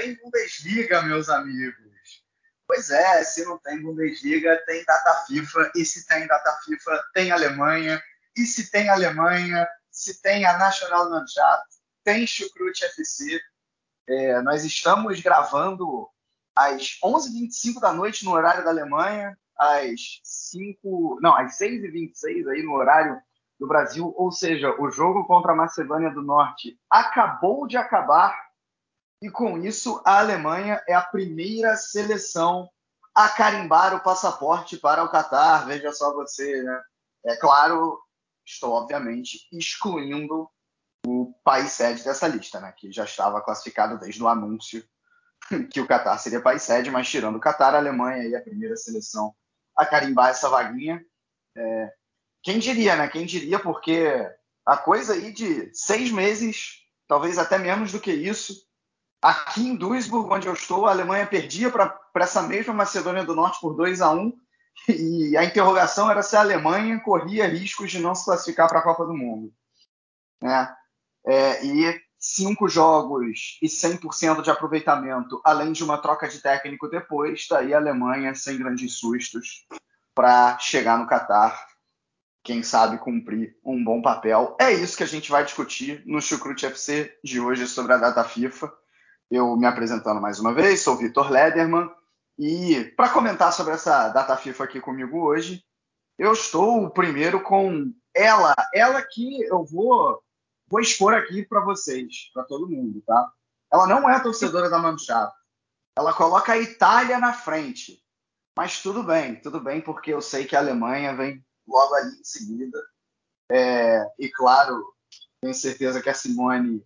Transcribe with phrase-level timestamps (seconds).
[0.00, 1.76] Tem Bundesliga, meus amigos?
[2.66, 5.72] Pois é, se não tem Bundesliga, tem data FIFA.
[5.76, 8.02] E se tem data FIFA, tem Alemanha.
[8.36, 11.66] E se tem Alemanha, se tem a Nationalmannschaft,
[12.02, 13.40] tem Chucrute FC.
[14.08, 16.08] É, nós estamos gravando
[16.56, 22.72] às 11h25 da noite no horário da Alemanha, às 5, não, às 6h26 aí no
[22.72, 23.20] horário
[23.58, 28.49] do Brasil, ou seja, o jogo contra a Macedônia do Norte acabou de acabar
[29.22, 32.70] e com isso a Alemanha é a primeira seleção
[33.14, 35.66] a carimbar o passaporte para o Catar.
[35.66, 36.82] Veja só você, né?
[37.26, 38.00] É claro,
[38.46, 40.48] estou obviamente excluindo
[41.06, 42.72] o país sede dessa lista, né?
[42.76, 44.82] Que já estava classificado desde o anúncio
[45.70, 48.76] que o Catar seria país sede, mas tirando o Catar, a Alemanha é a primeira
[48.76, 49.34] seleção
[49.76, 51.04] a carimbar essa vaguinha.
[51.56, 51.92] É,
[52.42, 53.08] quem diria, né?
[53.08, 54.14] Quem diria, porque
[54.64, 58.69] a coisa aí de seis meses, talvez até menos do que isso,
[59.20, 63.60] aqui em Duisburg, onde eu estou, a Alemanha perdia para essa mesma Macedônia do Norte
[63.60, 64.32] por 2 a 1
[64.88, 68.82] e a interrogação era se a Alemanha corria riscos de não se classificar para a
[68.82, 69.52] Copa do Mundo.
[70.42, 70.74] Né?
[71.26, 77.40] É, e cinco jogos e 100% de aproveitamento, além de uma troca de técnico depois,
[77.40, 79.66] está aí a Alemanha sem grandes sustos
[80.14, 81.70] para chegar no Catar
[82.42, 84.56] quem sabe cumprir um bom papel.
[84.58, 88.24] É isso que a gente vai discutir no Chucrute FC de hoje sobre a data
[88.24, 88.72] FIFA.
[89.30, 91.88] Eu me apresentando mais uma vez, sou Vitor Lederman
[92.36, 95.64] e para comentar sobre essa data FIFA aqui comigo hoje,
[96.18, 100.20] eu estou primeiro com ela, ela que eu vou
[100.68, 103.32] vou expor aqui para vocês, para todo mundo, tá?
[103.72, 105.34] Ela não é torcedora da Manchata.
[105.96, 108.02] Ela coloca a Itália na frente.
[108.56, 112.24] Mas tudo bem, tudo bem, porque eu sei que a Alemanha vem logo ali em
[112.24, 112.78] seguida.
[113.50, 114.94] É, e claro,
[115.40, 116.84] tenho certeza que a Simone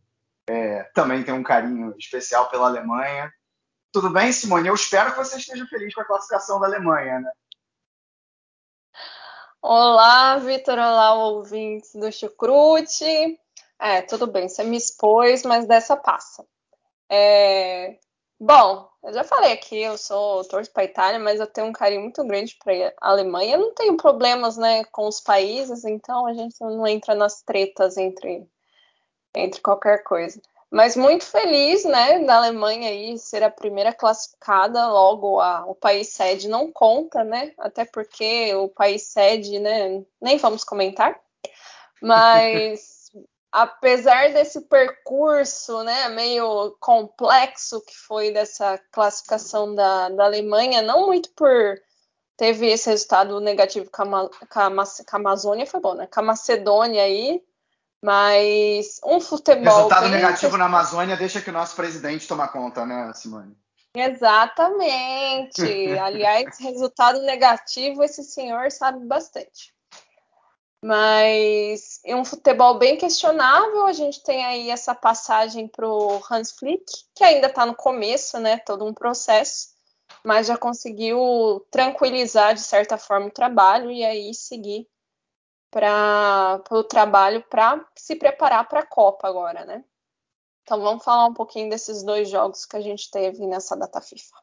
[0.48, 3.32] é, também tem um carinho especial pela Alemanha.
[3.92, 4.68] Tudo bem, Simone?
[4.68, 7.30] Eu espero que você esteja feliz com a classificação da Alemanha, né?
[9.62, 10.74] Olá, Vitor.
[10.74, 13.38] Olá, ouvintes do Chucrute.
[13.78, 16.44] É, tudo bem, você me expôs, mas dessa passa.
[17.10, 17.98] É,
[18.46, 21.72] Bom, eu já falei aqui, eu sou torço para a Itália, mas eu tenho um
[21.72, 23.54] carinho muito grande para a Alemanha.
[23.54, 27.96] Eu não tenho problemas, né, com os países, então a gente não entra nas tretas
[27.96, 28.46] entre
[29.34, 30.40] entre qualquer coisa.
[30.70, 36.08] Mas muito feliz, né, da Alemanha aí ser a primeira classificada, logo a, o país
[36.08, 37.52] sede não conta, né?
[37.58, 41.20] Até porque o país sede, né, nem vamos comentar.
[42.02, 43.12] Mas
[43.52, 51.30] apesar desse percurso né, meio complexo que foi dessa classificação da, da Alemanha, não muito
[51.36, 51.80] por
[52.36, 56.08] teve esse resultado negativo com a, com a, com a Amazônia, foi bom, né?
[56.12, 57.40] Com a Macedônia aí,
[58.04, 59.74] mas um futebol.
[59.74, 63.56] Resultado negativo na Amazônia deixa que o nosso presidente toma conta, né, Simone?
[63.96, 65.62] Exatamente.
[65.98, 69.72] Aliás, resultado negativo, esse senhor sabe bastante.
[70.84, 73.86] Mas é um futebol bem questionável.
[73.86, 76.84] A gente tem aí essa passagem para o Hans Flick,
[77.14, 78.58] que ainda está no começo, né?
[78.58, 79.68] Todo um processo,
[80.22, 84.86] mas já conseguiu tranquilizar de certa forma o trabalho e aí seguir
[85.74, 89.84] para o trabalho para se preparar para a Copa agora, né?
[90.62, 94.36] Então vamos falar um pouquinho desses dois jogos que a gente teve nessa data FIFA.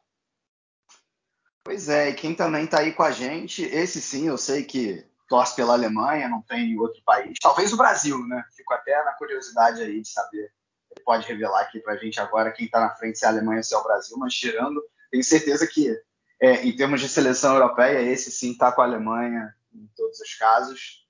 [1.64, 5.06] Pois é, e quem também está aí com a gente, esse sim, eu sei que
[5.26, 7.38] torce pela Alemanha, não tem outro país.
[7.40, 8.44] Talvez o Brasil, né?
[8.54, 10.52] Fico até na curiosidade aí de saber.
[10.90, 13.30] Ele pode revelar aqui para a gente agora quem está na frente, se é a
[13.30, 15.98] Alemanha ou se é o Brasil, mas tirando, tenho certeza que
[16.38, 20.34] é, em termos de seleção europeia, esse sim está com a Alemanha em todos os
[20.34, 21.01] casos.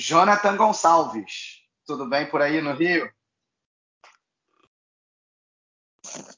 [0.00, 3.10] Jonathan Gonçalves, tudo bem por aí no Rio?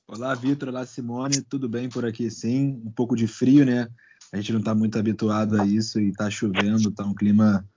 [0.09, 0.71] Olá, Vitor.
[0.71, 1.43] Olá, Simone.
[1.43, 2.81] Tudo bem por aqui, sim.
[2.83, 3.87] Um pouco de frio, né?
[4.33, 7.69] A gente não está muito habituado a isso e está chovendo, está um clima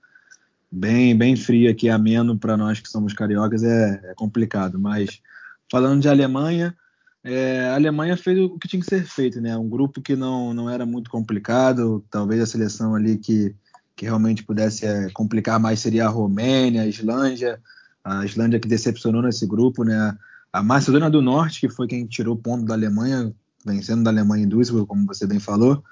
[0.71, 4.79] bem, bem frio aqui, ameno para nós que somos cariocas, é, é, complicado.
[4.79, 5.21] Mas
[5.69, 6.73] falando de Alemanha,
[7.25, 9.57] É, a Alemanha fez o que tinha que ser feito, né?
[9.57, 13.55] Um grupo que não, não era muito complicado, talvez a seleção ali que,
[13.95, 17.61] que realmente pudesse é, complicar mais seria a Romênia, a Islândia,
[18.03, 20.17] a Islândia que decepcionou nesse grupo, né?
[20.51, 23.33] A Macedônia do Norte, que foi quem tirou ponto da Alemanha,
[23.65, 25.83] vencendo da Alemanha em Duisburg, como você bem falou,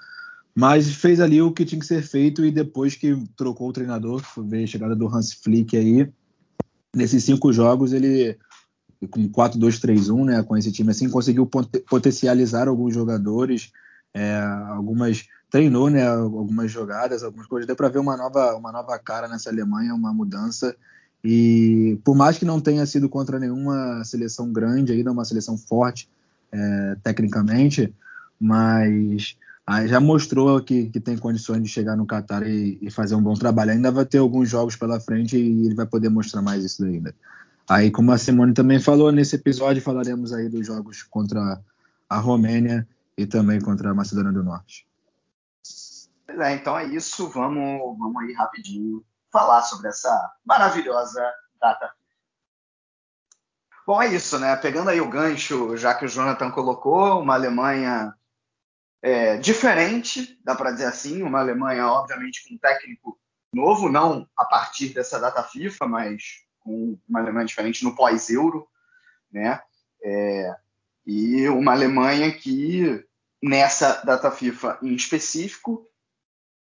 [0.54, 4.22] mas fez ali o que tinha que ser feito e depois que trocou o treinador,
[4.46, 6.08] veio a chegada do Hans Flick aí,
[6.94, 8.36] nesses cinco jogos ele
[9.10, 11.44] com 4-2-3-1, né, com esse time assim, conseguiu
[11.88, 13.72] potencializar alguns jogadores,
[14.14, 14.38] é,
[14.68, 19.28] algumas treinou, né, algumas jogadas, algumas coisas, deu para ver uma nova, uma nova cara
[19.28, 20.74] nessa Alemanha, uma mudança.
[21.22, 26.08] E por mais que não tenha sido contra nenhuma seleção grande ainda, uma seleção forte
[26.50, 27.94] é, tecnicamente,
[28.40, 33.14] mas ah, já mostrou que, que, tem condições de chegar no Qatar e, e, fazer
[33.14, 33.72] um bom trabalho.
[33.72, 37.14] Ainda vai ter alguns jogos pela frente e ele vai poder mostrar mais isso ainda.
[37.68, 41.60] Aí, como a Simone também falou, nesse episódio falaremos aí dos jogos contra
[42.08, 42.88] a Romênia
[43.18, 44.90] e também contra a Macedônia do Norte.
[46.34, 47.28] Pois é, então é isso.
[47.28, 51.22] Vamos, vamos aí rapidinho falar sobre essa maravilhosa
[51.60, 51.92] data.
[53.86, 54.56] Bom, é isso, né?
[54.56, 58.14] Pegando aí o gancho, já que o Jonathan colocou, uma Alemanha
[59.02, 63.18] é, diferente, dá para dizer assim, uma Alemanha, obviamente, com um técnico
[63.52, 68.66] novo, não a partir dessa data FIFA, mas com uma Alemanha diferente no pós-euro,
[69.30, 69.60] né?
[70.02, 70.56] É,
[71.04, 73.04] e uma Alemanha que,
[73.42, 75.86] nessa data FIFA em específico,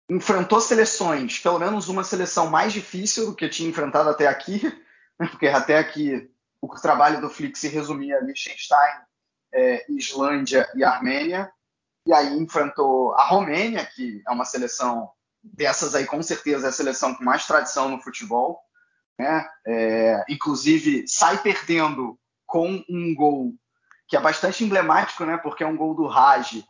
[0.09, 4.63] enfrentou seleções, pelo menos uma seleção mais difícil do que tinha enfrentado até aqui,
[5.19, 5.27] né?
[5.27, 6.29] porque até aqui
[6.61, 9.01] o trabalho do Flick se resumia a Liechtenstein,
[9.53, 11.51] é, Islândia e Armênia,
[12.05, 15.09] e aí enfrentou a Romênia, que é uma seleção
[15.43, 18.59] dessas aí, com certeza, é a seleção com mais tradição no futebol,
[19.19, 19.47] né?
[19.65, 23.53] É, inclusive sai perdendo com um gol
[24.07, 25.37] que é bastante emblemático, né?
[25.37, 26.63] Porque é um gol do Raj,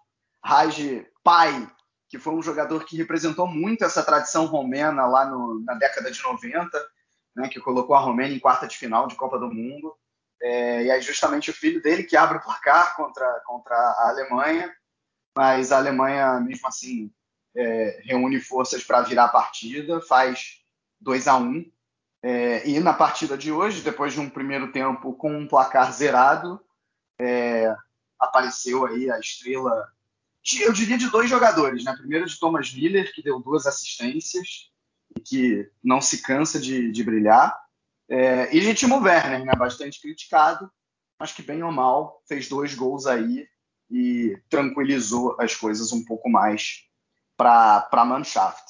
[0.44, 1.68] Raj pai,
[2.09, 6.21] que foi um jogador que representou muito essa tradição romena lá no, na década de
[6.21, 6.69] 90,
[7.36, 7.50] né?
[7.50, 9.94] Que colocou a Romênia em quarta de final de Copa do Mundo.
[10.42, 14.71] É, e aí justamente o filho dele que abre o placar contra, contra a Alemanha
[15.38, 17.13] mas a Alemanha, mesmo assim,
[17.56, 20.63] é, reúne forças para virar a partida, faz
[21.00, 21.71] 2 a 1
[22.24, 26.60] é, e na partida de hoje, depois de um primeiro tempo com um placar zerado,
[27.21, 27.71] é,
[28.19, 29.88] apareceu aí a estrela,
[30.61, 31.94] eu diria de dois jogadores, né?
[31.95, 34.71] Primeiro de Thomas Miller, que deu duas assistências
[35.15, 37.57] e que não se cansa de, de brilhar,
[38.09, 39.53] é, e de Timo Werner, né?
[39.57, 40.71] Bastante criticado,
[41.19, 43.47] mas que bem ou mal fez dois gols aí
[43.89, 46.83] e tranquilizou as coisas um pouco mais
[47.35, 48.63] para a Mannschaft.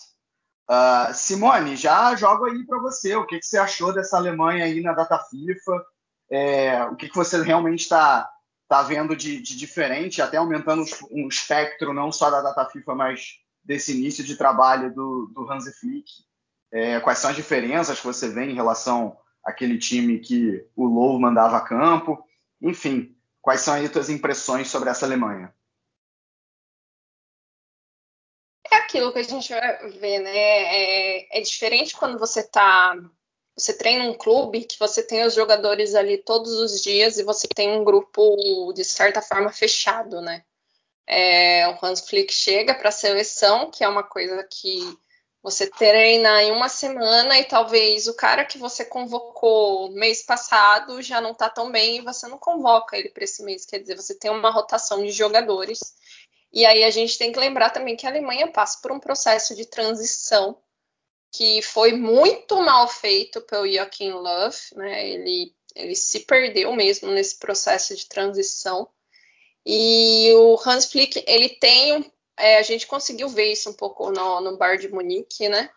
[0.69, 3.15] Uh, Simone, já jogo aí para você.
[3.15, 5.85] O que, que, você achou dessa Alemanha aí na data FIFA?
[6.30, 8.30] É, o que, que você realmente está
[8.68, 13.40] tá vendo de, de, diferente, até aumentando um espectro não só da data FIFA, mas
[13.64, 16.10] desse início de trabalho do, do Hansi Flick?
[16.72, 21.19] É, quais são as diferenças que você vê em relação àquele time que o Low
[21.19, 22.22] mandava a campo?
[22.62, 23.18] Enfim,
[23.48, 25.56] Quais são aí as impressões sobre essa Alemanha?
[28.69, 30.36] É aquilo que a gente vai ver, né?
[30.36, 32.94] É, é diferente quando você tá.
[33.57, 37.48] Você treina um clube que você tem os jogadores ali todos os dias e você
[37.48, 40.44] tem um grupo, de certa forma, fechado, né?
[41.07, 44.95] É, o Hans Flick chega para a seleção, que é uma coisa que
[45.42, 51.19] você treina em uma semana e talvez o cara que você convocou mês passado já
[51.19, 53.66] não está tão bem e você não convoca ele para esse mês.
[53.66, 55.80] Quer dizer, você tem uma rotação de jogadores.
[56.52, 59.56] E aí a gente tem que lembrar também que a Alemanha passa por um processo
[59.56, 60.61] de transição
[61.37, 65.07] que foi muito mal feito pelo Joachim Löw, né?
[65.07, 68.89] Ele, ele se perdeu mesmo nesse processo de transição.
[69.63, 74.41] E o Hans Flick, ele tem é, a gente conseguiu ver isso um pouco no,
[74.41, 75.69] no Bar de Munique, né?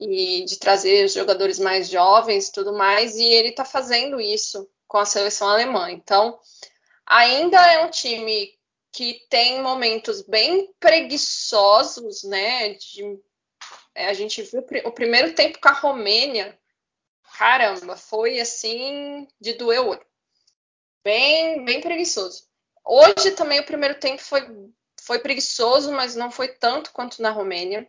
[0.00, 4.96] E de trazer os jogadores mais jovens tudo mais, e ele está fazendo isso com
[4.96, 5.90] a seleção alemã.
[5.90, 6.38] Então,
[7.04, 8.50] ainda é um time
[8.90, 12.72] que tem momentos bem preguiçosos, né?
[12.74, 13.20] De,
[13.94, 16.58] é, a gente viu o primeiro tempo com a Romênia,
[17.38, 20.06] caramba, foi assim de doer o olho.
[21.04, 22.44] Bem, bem preguiçoso.
[22.84, 24.42] Hoje também o primeiro tempo foi
[25.02, 27.88] foi preguiçoso, mas não foi tanto quanto na Romênia.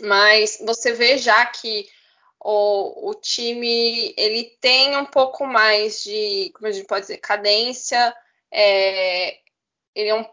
[0.00, 1.86] Mas você vê já que
[2.40, 8.14] o, o time ele tem um pouco mais de, como a gente pode dizer, cadência.
[8.50, 9.38] É,
[9.94, 10.24] ele é um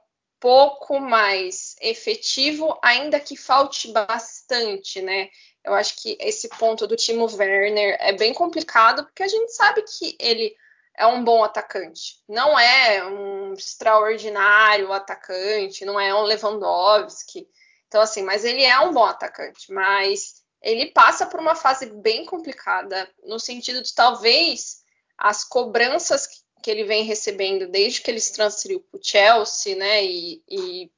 [0.43, 5.29] pouco mais efetivo, ainda que falte bastante, né?
[5.63, 9.81] Eu acho que esse ponto do Timo Werner é bem complicado, porque a gente sabe
[9.83, 10.53] que ele
[10.97, 12.21] é um bom atacante.
[12.27, 17.47] Não é um extraordinário atacante, não é um Lewandowski.
[17.88, 19.71] Então, assim, mas ele é um bom atacante.
[19.71, 24.83] Mas ele passa por uma fase bem complicada, no sentido de talvez
[25.17, 30.03] as cobranças que ele vem recebendo desde que ele se transferiu para o Chelsea, né?
[30.03, 30.91] E, e,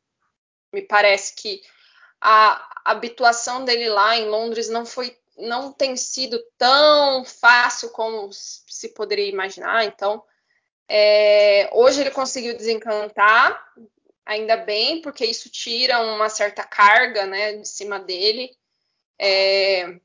[0.72, 1.62] me parece que
[2.22, 8.90] a habituação dele lá em Londres não foi, não tem sido tão fácil como se
[8.90, 9.86] poderia imaginar.
[9.86, 10.24] Então,
[10.88, 13.74] é, hoje ele conseguiu desencantar,
[14.24, 18.56] ainda bem, porque isso tira uma certa carga, né, de cima dele.
[19.18, 20.00] É,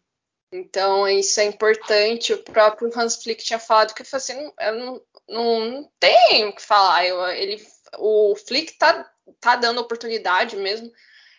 [0.53, 2.33] então, isso é importante.
[2.33, 7.07] O próprio Hans Flick tinha falado que assim, eu não, não, tenho o que falar.
[7.07, 7.65] Eu, ele,
[7.99, 9.11] o Flick tá,
[9.41, 10.91] tá dando oportunidade mesmo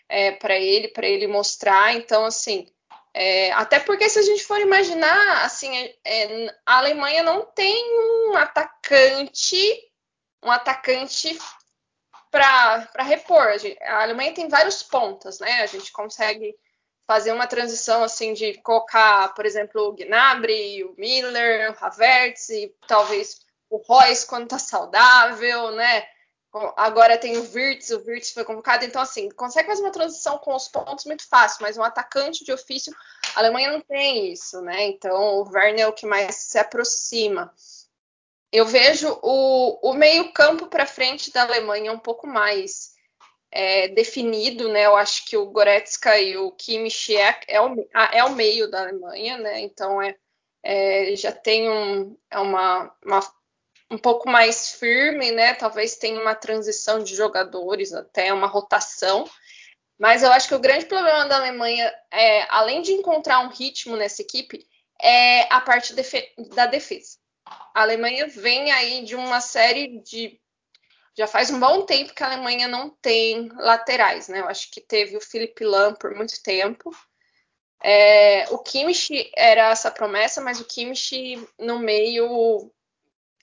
[0.10, 1.94] é, para ele, para ele mostrar.
[1.94, 2.68] Então, assim,
[3.14, 7.84] é, até porque se a gente for imaginar, assim, é, é a Alemanha não tem
[8.00, 9.58] um atacante,
[10.42, 11.38] um atacante
[12.32, 13.48] para repor.
[13.82, 15.62] A Alemanha tem vários pontos, né?
[15.62, 16.56] A gente consegue
[17.06, 22.74] fazer uma transição assim de colocar, por exemplo, o Gnabry, o Miller, o Havertz e
[22.88, 23.42] talvez
[23.72, 26.06] o Royce quando tá saudável, né?
[26.76, 30.54] Agora tem o Virtus, o Virtus foi convocado, então assim, consegue fazer uma transição com
[30.54, 32.94] os pontos muito fácil, mas um atacante de ofício,
[33.34, 34.84] a Alemanha não tem isso, né?
[34.88, 37.54] Então o Werner é o que mais se aproxima.
[38.52, 42.92] Eu vejo o, o meio-campo para frente da Alemanha um pouco mais
[43.50, 44.86] é, definido, né?
[44.88, 48.82] Eu acho que o Goretzka e o Kimmich é, é, o, é o meio da
[48.82, 49.62] Alemanha, né?
[49.62, 50.18] Então é,
[50.62, 53.22] é já tem um, é uma, uma,
[53.92, 55.54] um pouco mais firme, né?
[55.54, 59.30] Talvez tenha uma transição de jogadores, até uma rotação.
[60.00, 63.98] Mas eu acho que o grande problema da Alemanha, é, além de encontrar um ritmo
[63.98, 64.66] nessa equipe,
[65.00, 67.18] é a parte defe da defesa.
[67.46, 70.40] A Alemanha vem aí de uma série de
[71.18, 74.40] já faz um bom tempo que a Alemanha não tem laterais, né?
[74.40, 76.90] Eu acho que teve o Philipp Lahm por muito tempo.
[77.84, 82.72] É, o Kimmich era essa promessa, mas o Kimmich no meio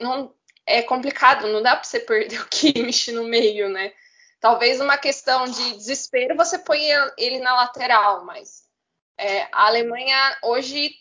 [0.00, 0.34] não
[0.68, 3.92] é complicado, não dá para você perder o Kimmich no meio, né?
[4.38, 6.80] Talvez uma questão de desespero você põe
[7.16, 8.68] ele na lateral, mas
[9.16, 10.94] é, a Alemanha hoje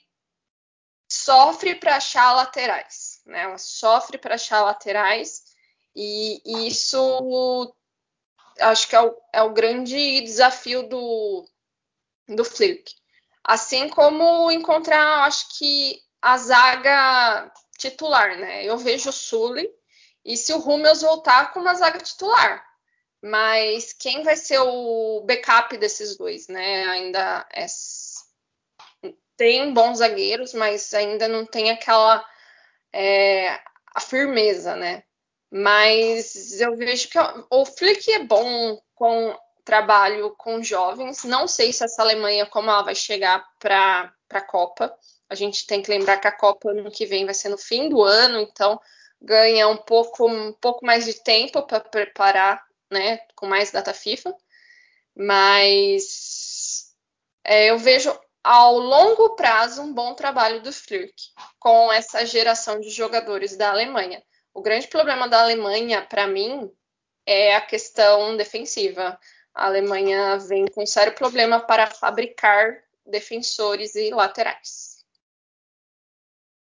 [1.12, 3.44] sofre para achar laterais, né?
[3.44, 5.44] Ela sofre para achar laterais
[5.96, 7.76] e, e isso
[8.60, 11.46] acho que é o, é o grande desafio do,
[12.28, 12.96] do Flick.
[13.44, 18.66] Assim como encontrar, acho que a zaga titular, né?
[18.66, 19.70] Eu vejo o Sully
[20.26, 22.66] e se o Hummels voltar com uma zaga titular.
[23.22, 26.86] Mas quem vai ser o backup desses dois, né?
[26.88, 27.66] Ainda é...
[29.36, 32.26] tem bons zagueiros, mas ainda não tem aquela
[32.94, 33.60] é,
[33.96, 35.04] a firmeza, né?
[35.52, 37.18] Mas eu vejo que
[37.50, 41.24] o Flick é bom com trabalho com jovens.
[41.24, 44.96] Não sei se essa Alemanha, como ela vai chegar para a Copa.
[45.30, 47.90] A gente tem que lembrar que a Copa ano que vem vai ser no fim
[47.90, 48.80] do ano, então
[49.22, 54.34] ganha um pouco, um pouco mais de tempo para preparar, né, com mais data FIFA.
[55.16, 56.94] Mas
[57.44, 61.14] é, eu vejo ao longo prazo um bom trabalho do Flick
[61.60, 64.24] com essa geração de jogadores da Alemanha.
[64.54, 66.72] O grande problema da Alemanha, para mim,
[67.26, 69.20] é a questão defensiva.
[69.54, 74.98] A Alemanha vem com sério problema para fabricar defensores e laterais.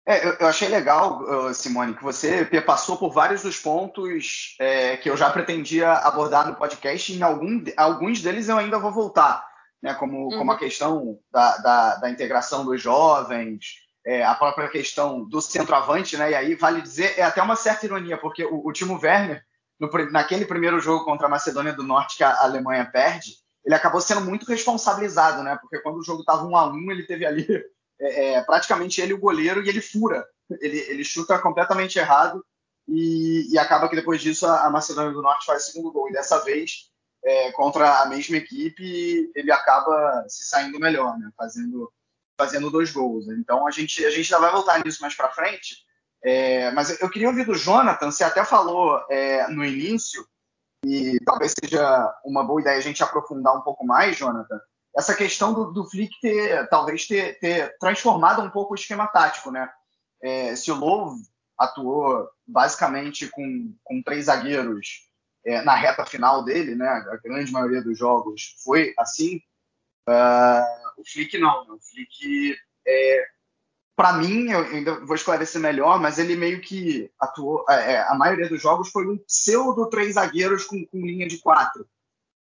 [0.08, 5.10] É, eu, eu, achei legal, Simone, que você passou por vários dos pontos é, que
[5.10, 7.12] eu já pretendia abordar no podcast.
[7.12, 9.44] Em algum, alguns deles eu ainda vou voltar,
[9.82, 10.38] né, como, uhum.
[10.38, 10.60] como a uhum.
[10.60, 16.30] questão da, da, da integração dos jovens, é, a própria questão do centroavante, né?
[16.30, 19.44] E aí vale dizer, é até uma certa ironia, porque o, o Timo Werner,
[19.80, 23.32] no, naquele primeiro jogo contra a Macedônia do Norte que a Alemanha perde,
[23.66, 25.58] ele acabou sendo muito responsabilizado, né?
[25.60, 27.44] Porque quando o jogo estava um a um, ele teve ali
[28.00, 30.24] é, é, praticamente ele o goleiro e ele fura,
[30.60, 32.44] ele, ele chuta completamente errado
[32.88, 36.08] e, e, acaba que depois disso a, a Macedônia do Norte faz o segundo gol.
[36.08, 36.88] E dessa vez,
[37.24, 41.28] é, contra a mesma equipe, ele acaba se saindo melhor, né?
[41.36, 41.92] Fazendo
[42.38, 43.26] fazendo dois gols.
[43.28, 45.84] Então a gente, a gente já vai voltar nisso mais para frente.
[46.22, 50.26] É, mas eu queria ouvir do Jonathan, você até falou é, no início,
[50.84, 54.60] e talvez seja uma boa ideia a gente aprofundar um pouco mais, Jonathan,
[54.96, 59.50] essa questão do, do Flick ter, talvez ter, ter, transformado um pouco o esquema tático,
[59.50, 59.70] né?
[60.22, 61.20] É, se o Lowe
[61.58, 65.06] atuou basicamente com, com três zagueiros
[65.44, 66.88] é, na reta final dele, né?
[66.88, 69.36] A grande maioria dos jogos foi assim.
[70.08, 71.72] Uh, o Flick não, né?
[71.72, 72.56] o Flick
[72.86, 73.26] é,
[73.96, 77.64] para mim, eu ainda vou esclarecer melhor, mas ele meio que atuou.
[77.68, 81.38] É, é, a maioria dos jogos foi um pseudo três zagueiros com, com linha de
[81.38, 81.88] quatro.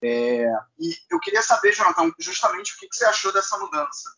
[0.04, 0.46] É,
[0.78, 4.10] e eu queria saber, Jonathan, justamente o que, que você achou dessa mudança.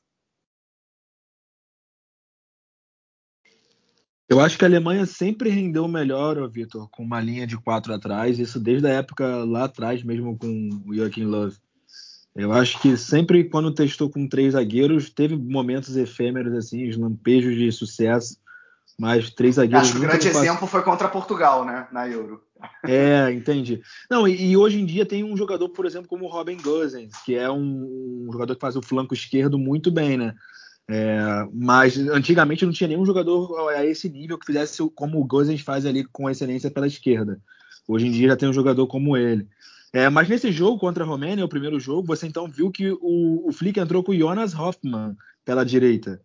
[4.27, 8.39] Eu acho que a Alemanha sempre rendeu melhor, Vitor, com uma linha de quatro atrás,
[8.39, 11.57] isso desde a época lá atrás, mesmo com o Joachim Love.
[12.35, 17.71] Eu acho que sempre quando testou com três zagueiros, teve momentos efêmeros, assim, lampejos de
[17.71, 18.37] sucesso,
[18.97, 19.89] mas três zagueiros.
[19.89, 22.41] Acho que o grande exemplo foi contra Portugal, né, na Euro.
[22.85, 23.81] É, entendi.
[24.09, 27.13] Não, e, e, hoje em dia tem um jogador, por exemplo, como o Robin Gosens,
[27.25, 30.35] que é um, um jogador que faz o flanco esquerdo muito bem, né?
[30.91, 35.61] É, mas antigamente não tinha nenhum jogador a esse nível que fizesse como o Gozens
[35.61, 37.39] faz ali com excelência pela esquerda.
[37.87, 39.47] Hoje em dia já tem um jogador como ele.
[39.91, 43.47] É, mas nesse jogo contra a Romênia, o primeiro jogo, você então viu que o,
[43.47, 46.21] o Flick entrou com o Jonas Hoffmann pela direita.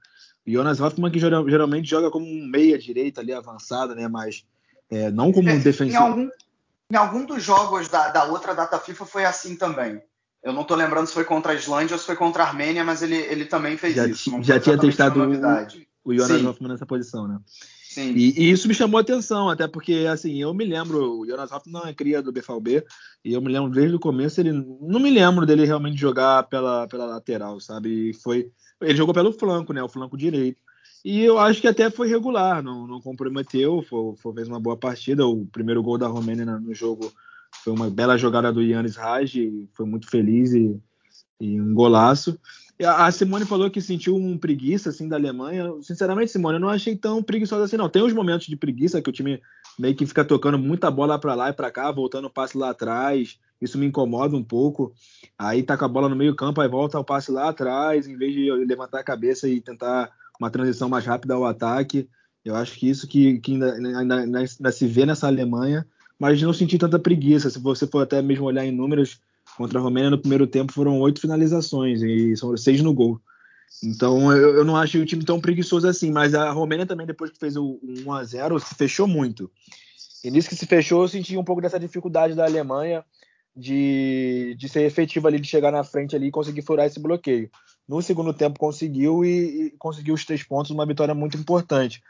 [0.47, 4.06] O Jonas Hoffmann que geralmente joga como um meia direita ali avançada, né?
[4.06, 4.44] Mas
[4.90, 5.94] é, não como um defensor.
[5.94, 6.28] Em algum,
[6.90, 10.02] em algum dos jogos da, da outra data FIFA foi assim também.
[10.42, 12.85] Eu não estou lembrando se foi contra a Islândia ou se foi contra a Armênia,
[12.85, 14.30] mas ele, ele também fez já, isso.
[14.42, 16.47] já tinha testado o, o Jonas Sim.
[16.47, 17.38] Hoffman nessa posição, né?
[17.94, 18.12] Sim.
[18.16, 21.52] E, e, isso me chamou a atenção, até porque, assim, eu me lembro, o Jonas
[21.52, 22.84] Hoffman não é cria do BFB,
[23.24, 26.88] e eu me lembro desde o começo, ele não me lembro dele realmente jogar pela,
[26.88, 28.10] pela lateral, sabe?
[28.10, 29.80] E foi, ele jogou pelo flanco, né?
[29.80, 30.60] O flanco direito.
[31.04, 34.76] E eu acho que até foi regular, não, não comprometeu, foi, foi fez uma boa
[34.76, 35.24] partida.
[35.24, 37.12] O primeiro gol da Romênia no jogo
[37.62, 39.36] foi uma bela jogada do Yannis Raj,
[39.72, 40.76] foi muito feliz e,
[41.40, 42.36] e um golaço.
[42.82, 45.72] A Simone falou que sentiu um preguiça assim da Alemanha.
[45.80, 47.88] Sinceramente, Simone, eu não achei tão preguiçosa assim, não.
[47.88, 49.40] Tem uns momentos de preguiça que o time
[49.78, 52.70] meio que fica tocando muita bola para lá e para cá, voltando o passe lá
[52.70, 53.38] atrás.
[53.60, 54.92] Isso me incomoda um pouco.
[55.38, 58.34] Aí tá com a bola no meio-campo, aí volta o passe lá atrás, em vez
[58.34, 62.08] de levantar a cabeça e tentar uma transição mais rápida ao ataque.
[62.44, 65.86] Eu acho que isso que, que ainda, ainda, ainda, ainda se vê nessa Alemanha
[66.18, 67.50] mas não senti tanta preguiça.
[67.50, 69.20] Se você for até mesmo olhar em números,
[69.56, 73.20] contra a Romênia no primeiro tempo foram oito finalizações e são seis no gol.
[73.82, 77.30] Então eu, eu, não acho o time tão preguiçoso assim, mas a Romênia também, depois
[77.30, 79.50] que fez o 1 a 0 se fechou muito.
[80.22, 83.04] E nisso que se fechou, eu senti um pouco dessa dificuldade da Alemanha
[83.56, 87.50] de, de ser efetiva ali, de chegar na frente ali e conseguir furar esse bloqueio.
[87.86, 92.02] No segundo tempo conseguiu e, e conseguiu os três pontos, uma vitória muito importante.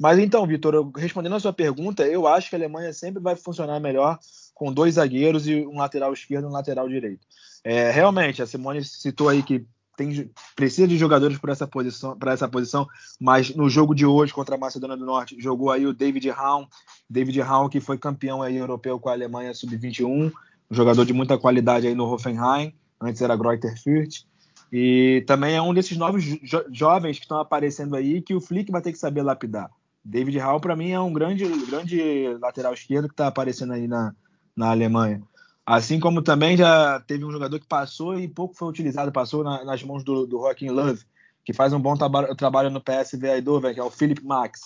[0.00, 3.80] Mas então, Vitor, respondendo a sua pergunta, eu acho que a Alemanha sempre vai funcionar
[3.80, 4.18] melhor
[4.58, 7.24] com dois zagueiros e um lateral esquerdo e um lateral direito.
[7.62, 9.64] É, realmente, a Simone citou aí que
[9.96, 12.86] tem, precisa de jogadores para essa posição, para essa posição,
[13.20, 16.66] mas no jogo de hoje contra a Macedônia do Norte jogou aí o David Raum,
[17.08, 20.32] David Raum que foi campeão aí europeu com a Alemanha sub-21,
[20.70, 24.26] um jogador de muita qualidade aí no Hoffenheim, antes era Greuther Fürth.
[24.72, 26.38] E também é um desses novos jo
[26.70, 29.70] jovens que estão aparecendo aí que o Flick vai ter que saber lapidar.
[30.04, 34.14] David Hall, para mim, é um grande, grande lateral esquerdo que está aparecendo aí na,
[34.58, 35.22] na Alemanha.
[35.64, 39.64] Assim como também já teve um jogador que passou e pouco foi utilizado, passou na,
[39.64, 41.04] nas mãos do, do Joaquim Love,
[41.44, 44.60] que faz um bom traba trabalho no PSV Eindhoven, que é o Philip Max.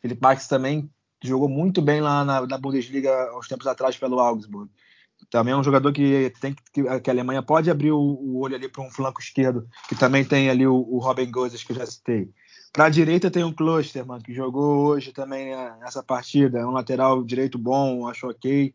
[0.00, 0.90] Philip Max também
[1.22, 4.70] jogou muito bem lá na, na Bundesliga uns tempos atrás pelo Augsburg.
[5.30, 8.56] Também é um jogador que tem que, que a Alemanha pode abrir o, o olho
[8.56, 11.76] ali para um flanco esquerdo, que também tem ali o, o Robin Gozes, que eu
[11.76, 12.30] já citei.
[12.72, 16.60] Para a direita tem o Klosterman, que jogou hoje também né, nessa partida.
[16.60, 18.72] É um lateral direito bom, acho ok.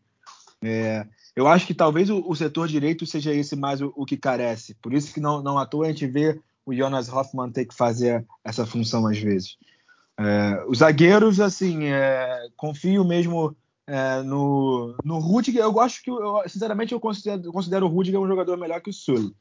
[0.64, 4.16] É, eu acho que talvez o, o, setor direito seja esse mais o, o, que
[4.16, 4.74] carece.
[4.76, 7.74] Por isso que não, não à toa a gente vê o Jonas Hoffmann ter que
[7.74, 9.56] fazer essa função às vezes.
[10.18, 13.54] É, os zagueiros, assim, é, confio mesmo
[13.86, 15.62] é, no, no Rudiger.
[15.62, 18.92] Eu gosto que, eu, sinceramente, eu considero, considero o Rudiger um jogador melhor que o
[18.92, 19.34] Sully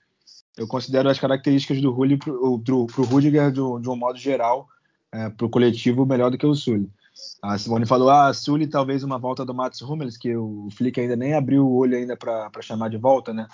[0.57, 4.67] eu considero as características do Rulli para o Rudiger de, um modo geral,
[5.11, 6.89] é, para o coletivo, melhor do que o Sully.
[7.41, 11.15] A Simone falou, ah, Sully talvez uma volta do Mats Hummels, que o Flick ainda
[11.15, 13.47] nem abriu o olho ainda para chamar de volta, né?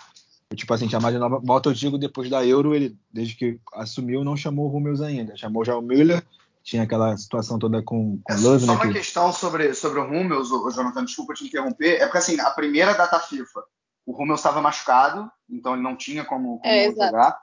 [0.49, 3.59] Eu, tipo assim, chamar de nova volta, eu digo, depois da Euro, ele, desde que
[3.73, 5.35] assumiu, não chamou o Hummels ainda.
[5.35, 6.23] Chamou já o Müller,
[6.63, 8.93] tinha aquela situação toda com, com é, Love, Só né, uma que...
[8.93, 12.93] questão sobre, sobre o Hummels, o Jonathan, desculpa te interromper, é porque assim, a primeira
[12.93, 13.61] data FIFA
[14.09, 17.39] o Romeu estava machucado, então ele não tinha como, como é, jogar.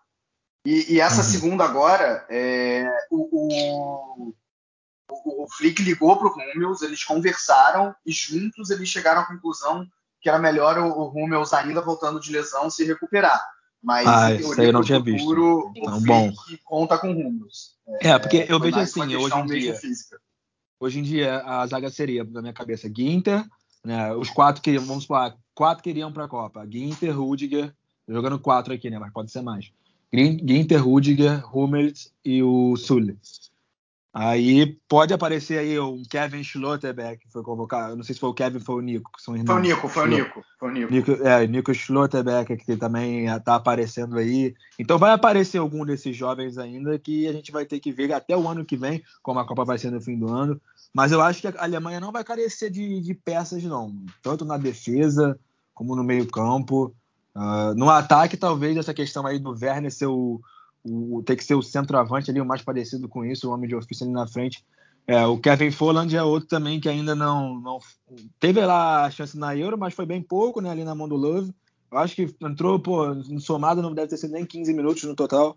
[0.64, 1.22] E, e, essa uhum.
[1.22, 3.28] segunda agora, é, o,
[4.26, 4.34] o,
[5.10, 9.86] o, o, Flick ligou para o Hummels, eles conversaram e juntos eles chegaram à conclusão
[10.20, 13.40] que era melhor o, o Hummels ainda voltando de lesão se recuperar.
[13.82, 15.86] Mas ah, em teoria, eu não tinha futuro, visto.
[15.86, 16.32] Então, bom.
[16.64, 17.76] conta com o Hummels.
[18.00, 20.18] É, é porque eu vejo assim, hoje em dia, física.
[20.80, 23.44] hoje em dia a zaga seria, na minha cabeça, Ginter,
[23.84, 26.66] né, os quatro que, vamos falar, quatro que iriam para a Copa.
[26.68, 27.72] Ginter, Rudiger,
[28.08, 28.98] jogando quatro aqui, né?
[28.98, 29.70] Mas pode ser mais.
[30.12, 33.16] Ginter, Rudiger, Hummels e o Sully.
[34.18, 37.94] Aí pode aparecer aí um Kevin Schlotterbeck, que foi convocado.
[37.94, 39.52] Não sei se foi o Kevin ou foi o Nico, que são irmãos.
[39.52, 40.44] Foi o Nico, foi o Nico.
[40.58, 40.90] Foi o Nico.
[40.90, 44.54] Nico é, Nico Schlotterbeck, que também está aparecendo aí.
[44.78, 48.34] Então vai aparecer algum desses jovens ainda que a gente vai ter que ver até
[48.34, 50.58] o ano que vem, como a Copa vai ser no fim do ano.
[50.94, 53.94] Mas eu acho que a Alemanha não vai carecer de, de peças, não.
[54.22, 55.38] Tanto na defesa
[55.74, 56.94] como no meio-campo.
[57.34, 60.40] Uh, no ataque, talvez essa questão aí do Werner ser o
[60.86, 63.74] o, tem que ser o centroavante ali, o mais parecido com isso, o homem de
[63.74, 64.64] ofício ali na frente.
[65.06, 67.78] É, o Kevin Folland é outro também que ainda não, não
[68.40, 71.16] teve lá a chance na Euro, mas foi bem pouco, né, ali na mão do
[71.16, 71.52] Love.
[71.90, 75.54] Eu acho que entrou, pô, somado não deve ter sido nem 15 minutos no total.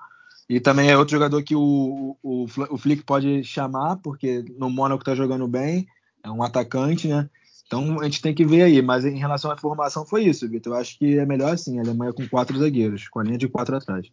[0.48, 5.04] E também é outro jogador que o, o, o Flick pode chamar, porque no Mônaco
[5.04, 5.88] tá jogando bem,
[6.24, 7.30] é um atacante, né?
[7.70, 8.82] Então a gente tem que ver aí.
[8.82, 10.74] Mas em relação à formação foi isso, Vitor.
[10.74, 13.48] Eu acho que é melhor assim, a Alemanha com quatro zagueiros, com a linha de
[13.48, 14.08] quatro atrás.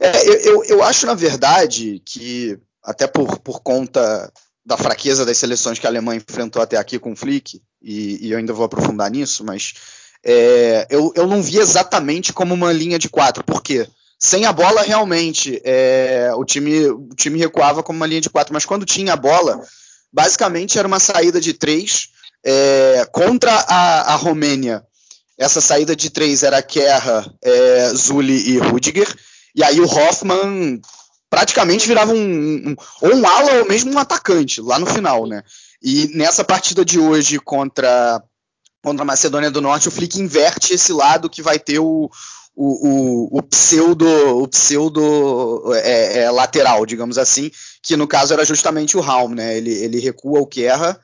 [0.00, 4.32] É, eu, eu, eu, acho, na verdade, que até por, por conta
[4.64, 8.32] da fraqueza das seleções que a Alemanha enfrentou até aqui com o Flick, e, e
[8.32, 9.74] eu ainda vou aprofundar nisso, mas
[10.24, 13.44] é, eu, eu não vi exatamente como uma linha de quatro.
[13.44, 13.86] Por quê?
[14.18, 18.54] Sem a bola, realmente, é, o, time, o time recuava como uma linha de quatro,
[18.54, 19.60] mas quando tinha a bola,
[20.10, 22.08] basicamente era uma saída de três
[22.42, 24.82] é, contra a, a Romênia.
[25.36, 29.14] Essa saída de três era Kerra, é, Zuli e Rudiger.
[29.54, 30.80] E aí o Hoffman
[31.30, 35.42] praticamente virava um, um, ou um ala ou mesmo um atacante lá no final, né?
[35.82, 38.22] E nessa partida de hoje contra,
[38.82, 42.10] contra a Macedônia do Norte, o Flick inverte esse lado que vai ter o,
[42.56, 42.88] o,
[43.34, 44.06] o, o pseudo,
[44.38, 47.50] o pseudo é, é, lateral, digamos assim,
[47.82, 49.56] que no caso era justamente o Raum, né?
[49.56, 50.98] Ele, ele recua o Kerra,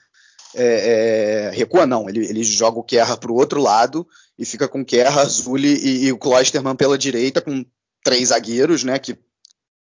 [0.54, 4.06] é, é, recua não, ele, ele joga o Kerra para o outro lado
[4.38, 7.64] e fica com Kerra, Zulli e, e o Klosterman pela direita, com
[8.02, 9.16] três zagueiros, né, que,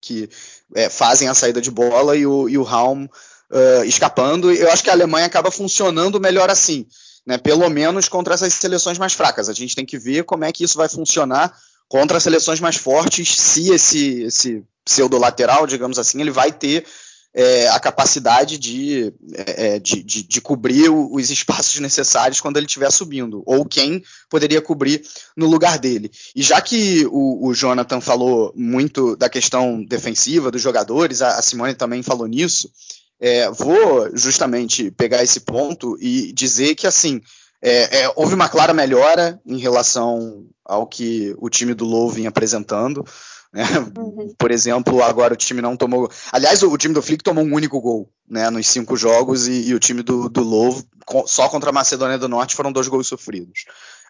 [0.01, 0.29] que
[0.75, 4.51] é, fazem a saída de bola e o, e o Raum uh, escapando.
[4.51, 6.85] Eu acho que a Alemanha acaba funcionando melhor assim,
[7.25, 9.49] né, pelo menos contra essas seleções mais fracas.
[9.49, 11.55] A gente tem que ver como é que isso vai funcionar
[11.87, 16.85] contra as seleções mais fortes, se esse, esse pseudo-lateral, digamos assim, ele vai ter
[17.33, 22.65] é, a capacidade de, é, é de, de, de, cobrir os espaços necessários quando ele
[22.65, 25.03] estiver subindo, ou quem poderia cobrir
[25.37, 26.11] no lugar dele.
[26.35, 31.41] E já que o, o Jonathan falou muito da questão defensiva dos jogadores, a, a
[31.41, 32.71] Simone também falou nisso,
[33.19, 37.21] é, vou justamente pegar esse ponto e dizer que assim.
[37.61, 42.29] É, é, houve uma clara melhora em relação ao que o time do Low vinha
[42.29, 43.05] apresentando.
[43.51, 43.63] Né?
[43.97, 44.33] Uhum.
[44.37, 46.09] Por exemplo, agora o time não tomou.
[46.31, 49.69] Aliás, o, o, time do Flick tomou um único gol né, nos cinco jogos e,
[49.69, 50.85] e o time do, do Lovo,
[51.25, 53.65] só contra a Macedônia do Norte, foram dois gols sofridos.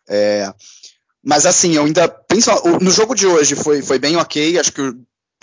[0.09, 0.51] É,
[1.23, 2.13] mas assim, eu ainda.
[2.81, 4.93] No jogo de hoje foi, foi bem ok, acho que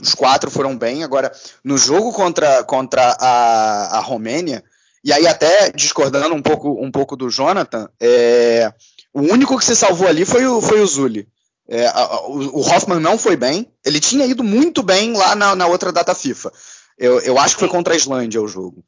[0.01, 1.03] os quatro foram bem.
[1.03, 1.33] Agora,
[1.65, 4.63] no jogo contra, contra a, a Romênia,
[5.05, 8.73] e aí até discordando um pouco, um pouco do Jonathan, é,
[9.13, 11.29] o único que se salvou ali foi o, foi o Zully.
[11.69, 13.71] É, a, o, o, Hoffman não foi bem.
[13.85, 16.53] Ele tinha ido muito bem lá na, na outra data FIFA.
[16.97, 18.85] Eu, eu, acho que foi contra a Islândia o jogo.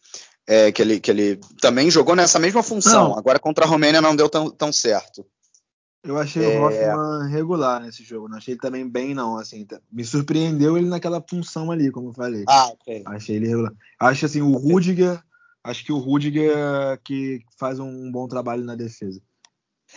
[0.46, 3.10] É, que, ele, que ele também jogou nessa mesma função.
[3.10, 3.18] Não.
[3.18, 5.26] Agora contra a Romênia não deu tão, tão certo.
[6.02, 6.58] Eu achei é...
[6.58, 8.28] o Hoffman regular nesse jogo.
[8.28, 9.36] Não achei ele também bem, não.
[9.36, 12.44] Assim, tá, me surpreendeu ele naquela função ali, como eu falei.
[12.48, 13.02] Ah, ok.
[13.06, 13.72] Achei ele regular.
[14.00, 15.20] Acho assim, o Rudiger.
[15.62, 16.56] Acho que o Rudiger
[17.04, 19.20] que faz um bom trabalho na defesa.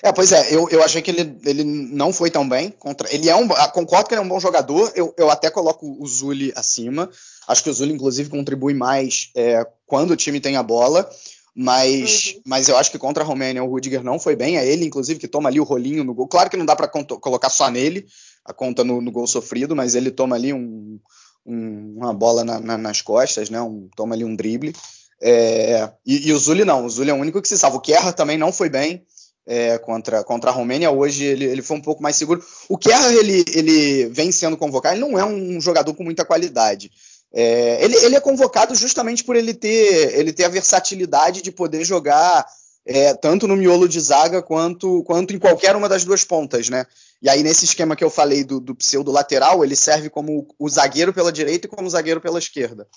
[0.03, 2.71] É, pois é, eu, eu achei que ele, ele não foi tão bem.
[2.71, 5.49] Contra, ele é um, ah, concordo que ele é um bom jogador, eu, eu até
[5.49, 7.09] coloco o Zully acima.
[7.47, 11.09] Acho que o Zully, inclusive, contribui mais é, quando o time tem a bola.
[11.53, 12.41] Mas, uhum.
[12.45, 14.57] mas eu acho que contra a Romênia o Rudiger não foi bem.
[14.57, 16.27] É ele, inclusive, que toma ali o rolinho no gol.
[16.27, 18.07] Claro que não dá para colocar só nele
[18.45, 20.97] a conta no, no, gol sofrido, mas ele toma ali um,
[21.45, 23.61] um, uma bola na, na, nas costas, né?
[23.61, 24.73] Um, toma ali um drible.
[25.21, 27.77] É, e, e, o Zully não, o Zully é o único que se salva.
[27.77, 29.05] O Kerr também não foi bem
[29.45, 30.91] é, contra, contra a Romênia.
[30.91, 32.43] Hoje ele, ele foi um pouco mais seguro.
[32.69, 36.91] O Kerr, ele, ele vem sendo convocado, ele não é um jogador com muita qualidade.
[37.33, 41.85] É, ele, ele é convocado justamente por ele ter, ele ter a versatilidade de poder
[41.85, 42.45] jogar
[42.85, 46.85] é, tanto no miolo de zaga quanto, quanto em qualquer uma das duas pontas, né?
[47.21, 50.67] E aí, nesse esquema que eu falei do, do pseudo lateral, ele serve como o
[50.67, 52.87] zagueiro pela direita e como o zagueiro pela esquerda.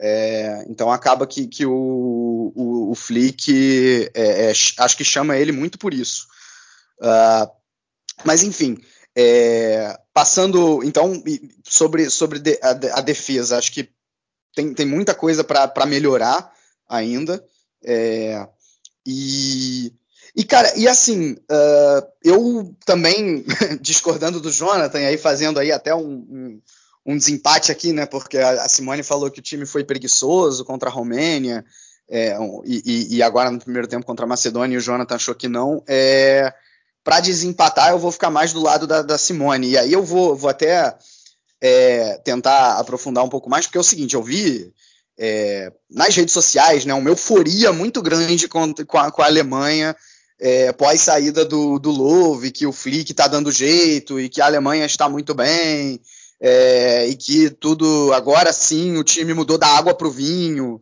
[0.00, 5.50] É, então acaba que, que o, o, o Flick é, é, acho que chama ele
[5.50, 6.26] muito por isso.
[7.00, 7.50] Uh,
[8.24, 8.78] mas enfim,
[9.16, 11.20] é, passando então
[11.64, 13.90] sobre, sobre a, a, defesa, acho que
[14.54, 16.52] tem, tem muita coisa para melhorar
[16.88, 17.44] ainda.
[17.84, 18.46] É,
[19.04, 19.92] e,
[20.36, 23.44] e, cara, e assim, uh, eu também,
[23.80, 26.62] discordando do Jonathan, aí fazendo aí até um, um
[27.08, 28.04] um desempate aqui, né?
[28.04, 31.64] Porque a Simone falou que o time foi preguiçoso contra a Romênia,
[32.10, 35.48] é, e, e, agora no primeiro tempo contra a Macedônia, e o Jonathan achou que
[35.48, 35.82] não.
[35.88, 36.52] É,
[37.02, 39.70] para desempatar, eu vou ficar mais do lado da, da Simone.
[39.70, 40.94] E aí eu vou, vou até
[41.62, 44.70] é, tentar aprofundar um pouco mais, porque é o seguinte, eu vi
[45.18, 49.96] é, nas redes sociais né, uma euforia muito grande com, com, a, com a Alemanha
[50.38, 54.46] é, pós saída do, do Love, que o Flick está dando jeito e que a
[54.46, 56.00] Alemanha está muito bem.
[56.40, 60.80] É, e que tudo agora sim o time mudou da água para o vinho.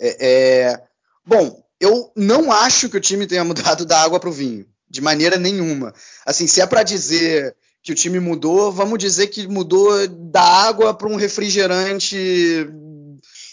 [0.00, 0.82] É, é,
[1.26, 5.00] bom, eu não acho que o time tenha mudado da água para o vinho, de
[5.00, 5.92] maneira nenhuma.
[6.24, 10.94] Assim, se é para dizer que o time mudou, vamos dizer que mudou da água
[10.94, 12.66] para um refrigerante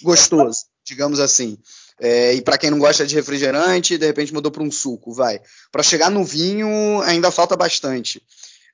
[0.02, 1.58] gostoso, digamos assim.
[2.00, 5.40] É, e para quem não gosta de refrigerante, de repente mudou para um suco, vai.
[5.72, 8.24] Para chegar no vinho, ainda falta bastante.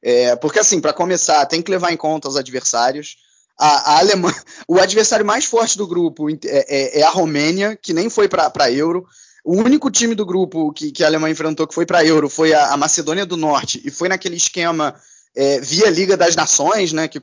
[0.02, 3.18] É, porque, assim, para começar, tem que levar em conta os adversários.
[3.60, 4.36] A, a Alemanha,
[4.68, 8.52] o adversário mais forte do grupo é, é, é a Romênia, que nem foi para
[8.56, 9.06] a Euro.
[9.44, 12.30] O único time do grupo que, que a Alemanha enfrentou que foi para a Euro
[12.30, 14.94] foi a, a Macedônia do Norte, e foi naquele esquema
[15.36, 17.22] é, via Liga das Nações, né, que,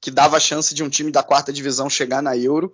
[0.00, 2.72] que dava a chance de um time da quarta divisão chegar na Euro.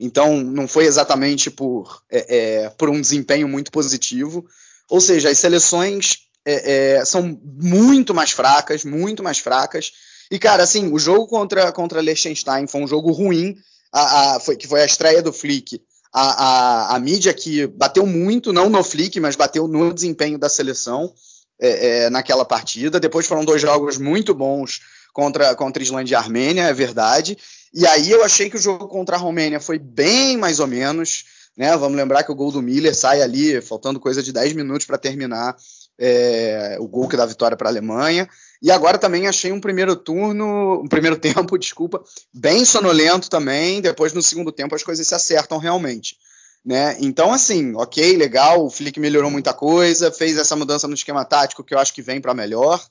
[0.00, 4.46] Então, não foi exatamente por, é, é, por um desempenho muito positivo.
[4.88, 9.92] Ou seja, as seleções é, é, são muito mais fracas, muito mais fracas.
[10.30, 13.56] E, cara, assim, o jogo contra, contra Liechtenstein foi um jogo ruim,
[13.92, 15.80] a, a, foi, que foi a estreia do Flick.
[16.12, 21.12] A, a, mídia que bateu muito, não no Flick, mas bateu no desempenho da seleção
[21.60, 22.98] é, é, naquela partida.
[22.98, 24.80] Depois foram dois jogos muito bons
[25.12, 27.38] contra, contra Islândia e Armênia, é verdade.
[27.72, 31.24] E aí eu achei que o jogo contra a Romênia foi bem mais ou menos.
[31.56, 31.76] Né?
[31.76, 34.98] Vamos lembrar que o gol do Miller sai ali, faltando coisa de 10 minutos para
[34.98, 35.56] terminar
[36.00, 38.26] é, o gol que dá vitória para a Alemanha.
[38.62, 43.82] E agora também achei um primeiro turno, um primeiro tempo, desculpa, bem sonolento também.
[43.82, 46.16] Depois no segundo tempo as coisas se acertam realmente.
[46.64, 46.96] Né?
[47.00, 51.64] Então, assim, ok, legal, o Flick melhorou muita coisa, fez essa mudança no esquema tático
[51.64, 52.82] que eu acho que vem para melhor.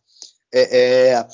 [0.52, 0.80] É,
[1.12, 1.28] é,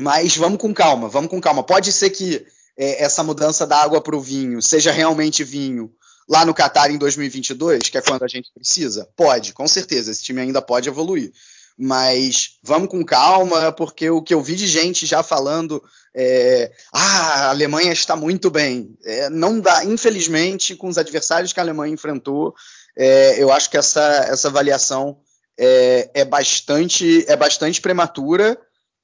[0.00, 1.62] mas vamos com calma, vamos com calma.
[1.62, 2.46] Pode ser que
[2.78, 5.92] é, essa mudança da água para o vinho seja realmente vinho
[6.30, 9.08] lá no Qatar em 2022, que é quando a gente precisa?
[9.16, 11.32] Pode, com certeza, esse time ainda pode evoluir.
[11.76, 15.82] Mas vamos com calma, porque o que eu vi de gente já falando
[16.14, 18.96] é, ah, a Alemanha está muito bem.
[19.04, 22.54] É, não dá, infelizmente, com os adversários que a Alemanha enfrentou,
[22.96, 25.18] é, eu acho que essa, essa avaliação
[25.58, 28.56] é, é, bastante, é bastante prematura.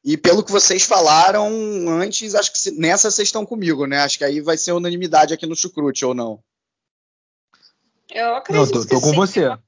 [0.05, 1.49] E pelo que vocês falaram
[1.89, 3.99] antes, acho que nessa vocês estão comigo, né?
[3.99, 6.41] Acho que aí vai ser unanimidade aqui no Chucrute, ou não?
[8.11, 8.75] Eu acredito.
[8.75, 9.17] Não, tô, tô com sim.
[9.17, 9.59] você.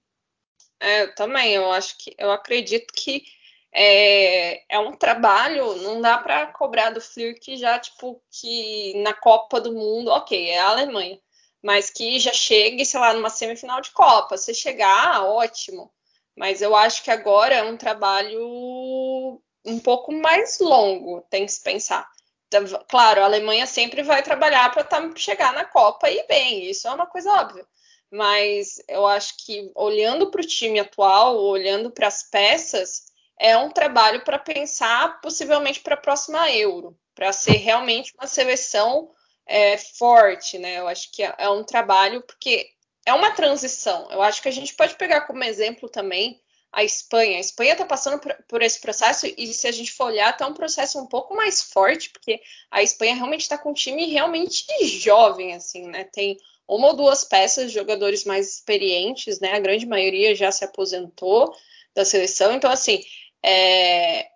[0.81, 1.55] É, eu também.
[1.55, 3.25] Eu acho que eu acredito que
[3.73, 9.61] é, é um trabalho, não dá para cobrar do Flick já, tipo, que na Copa
[9.61, 11.19] do Mundo, ok, é a Alemanha,
[11.63, 14.37] mas que já chegue, sei lá, numa semifinal de Copa.
[14.37, 15.93] Se chegar, ótimo.
[16.37, 21.63] Mas eu acho que agora é um trabalho um pouco mais longo, tem que se
[21.63, 22.09] pensar.
[22.47, 26.95] Então, claro, a Alemanha sempre vai trabalhar para chegar na Copa e bem, isso é
[26.95, 27.67] uma coisa óbvia.
[28.11, 33.71] Mas eu acho que olhando para o time atual, olhando para as peças, é um
[33.71, 39.11] trabalho para pensar possivelmente para a próxima Euro, para ser realmente uma seleção
[39.47, 40.79] é, forte, né?
[40.79, 42.69] Eu acho que é, é um trabalho porque
[43.07, 44.11] é uma transição.
[44.11, 46.41] Eu acho que a gente pode pegar como exemplo também
[46.71, 47.39] a Espanha.
[47.39, 50.47] A Espanha está passando por, por, esse processo e se a gente for olhar, está
[50.47, 52.41] um processo um pouco mais forte, porque
[52.71, 56.05] a Espanha realmente está com um time realmente jovem, assim, né?
[56.05, 56.37] Tem
[56.69, 59.55] uma ou duas peças de jogadores mais experientes, né?
[59.55, 61.55] A grande maioria já se aposentou
[61.95, 63.03] da seleção, então assim
[63.43, 64.29] é,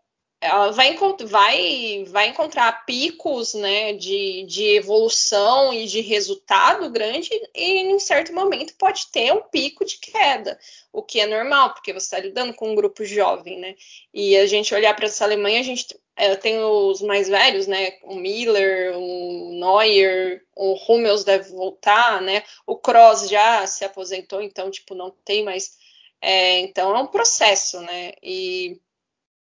[0.42, 7.78] ela vai, vai, vai encontrar picos né, de, de evolução e de resultado grande, e
[7.82, 10.58] em certo momento pode ter um pico de queda,
[10.92, 13.76] o que é normal, porque você está lidando com um grupo jovem, né?
[14.12, 17.98] E a gente olhar para essa Alemanha, a gente é, tem os mais velhos, né?
[18.02, 22.44] O Miller, o Neuer, o Hummels deve voltar, né?
[22.66, 25.76] O Kroos já se aposentou, então, tipo, não tem mais.
[26.20, 28.12] É, então é um processo, né?
[28.22, 28.80] E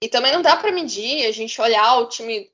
[0.04, 2.52] e também não dá para medir, a gente olhar o time,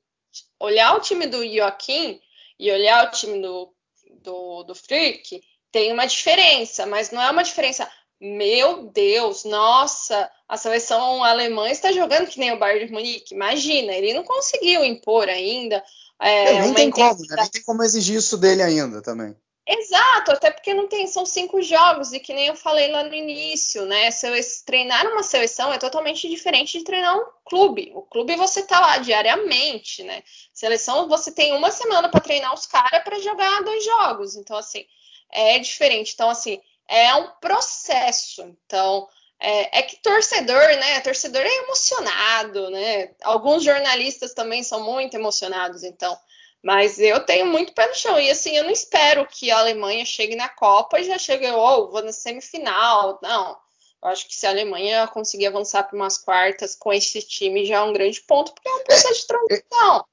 [0.57, 2.21] olhar o time do Joaquim
[2.57, 3.73] e olhar o time do,
[4.21, 7.91] do, do Frick, tem uma diferença, mas não é uma diferença.
[8.21, 13.33] Meu Deus, nossa, a seleção alemã está jogando que nem o Bayern de Munique.
[13.33, 15.83] Imagina, ele não conseguiu impor ainda.
[16.19, 17.35] É, nem tem como, né?
[17.35, 19.35] nem tem como exigir isso dele ainda também.
[19.67, 23.13] Exato, até porque não tem, são cinco jogos, e que nem eu falei lá no
[23.13, 24.09] início, né?
[24.65, 27.91] treinar uma seleção é totalmente diferente de treinar um clube.
[27.95, 30.21] O clube você tá lá diariamente, né?
[30.53, 34.35] Seleção você tem uma semana para treinar os caras para jogar dois jogos.
[34.35, 34.85] Então, assim,
[35.31, 36.11] é diferente.
[36.13, 36.59] Então, assim,
[36.91, 38.43] é um processo.
[38.43, 39.07] Então,
[39.39, 40.99] é, é, que torcedor, né?
[40.99, 43.11] Torcedor é emocionado, né?
[43.23, 46.15] Alguns jornalistas também são muito emocionados, então.
[46.61, 48.19] Mas eu tenho muito pé no chão.
[48.19, 51.89] E assim, eu não espero que a Alemanha chegue na Copa e já chegue, oh,
[51.89, 53.17] vou na semifinal.
[53.23, 53.57] Não.
[54.03, 57.77] Eu acho que se a Alemanha conseguir avançar para umas quartas com esse time já
[57.77, 60.05] é um grande ponto, porque é um processo de transição.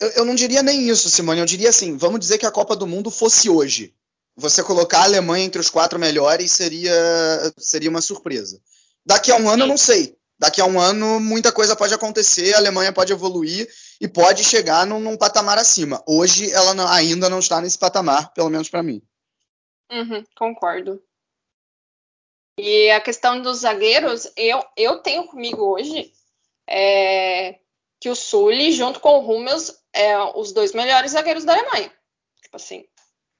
[0.00, 1.40] Eu, eu não diria nem isso, Simone.
[1.40, 3.94] Eu diria assim: vamos dizer que a Copa do Mundo fosse hoje.
[4.36, 6.92] Você colocar a Alemanha entre os quatro melhores seria,
[7.56, 8.60] seria uma surpresa.
[9.06, 10.16] Daqui a um ano, eu não sei.
[10.38, 13.68] Daqui a um ano, muita coisa pode acontecer, a Alemanha pode evoluir
[14.00, 16.02] e pode chegar num, num patamar acima.
[16.06, 19.00] Hoje, ela não, ainda não está nesse patamar, pelo menos para mim.
[19.92, 21.00] Uhum, concordo.
[22.58, 26.12] E a questão dos zagueiros, eu, eu tenho comigo hoje
[26.68, 27.58] é,
[28.00, 31.92] que o Sully, junto com o Hummels, é os dois melhores zagueiros da Alemanha.
[32.42, 32.84] Tipo assim,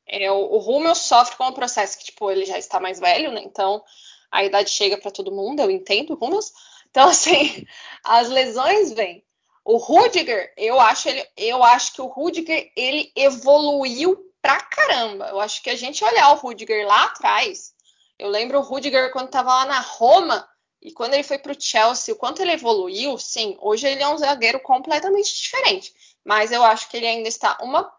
[0.06, 3.42] é, o, o sofre com o processo que, tipo, ele já está mais velho, né?
[3.44, 3.82] Então,
[4.30, 6.52] a idade chega para todo mundo, eu entendo, Hummels.
[6.90, 7.66] Então, assim,
[8.02, 9.24] as lesões vêm.
[9.64, 15.28] O Rudiger, eu acho, ele, eu acho que o Rudiger, ele evoluiu pra caramba.
[15.28, 17.72] Eu acho que a gente olhar o Rudiger lá atrás,
[18.18, 20.46] eu lembro o Rudiger quando estava lá na Roma,
[20.84, 24.08] e quando ele foi para o Chelsea, o quanto ele evoluiu, sim, hoje ele é
[24.08, 25.94] um zagueiro completamente diferente.
[26.22, 27.90] Mas eu acho que ele ainda está uma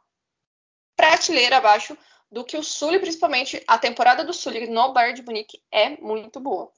[0.96, 1.98] prateleira abaixo
[2.32, 6.40] do que o Sully, principalmente a temporada do Sully no Bayern de Munique é muito
[6.40, 6.72] boa.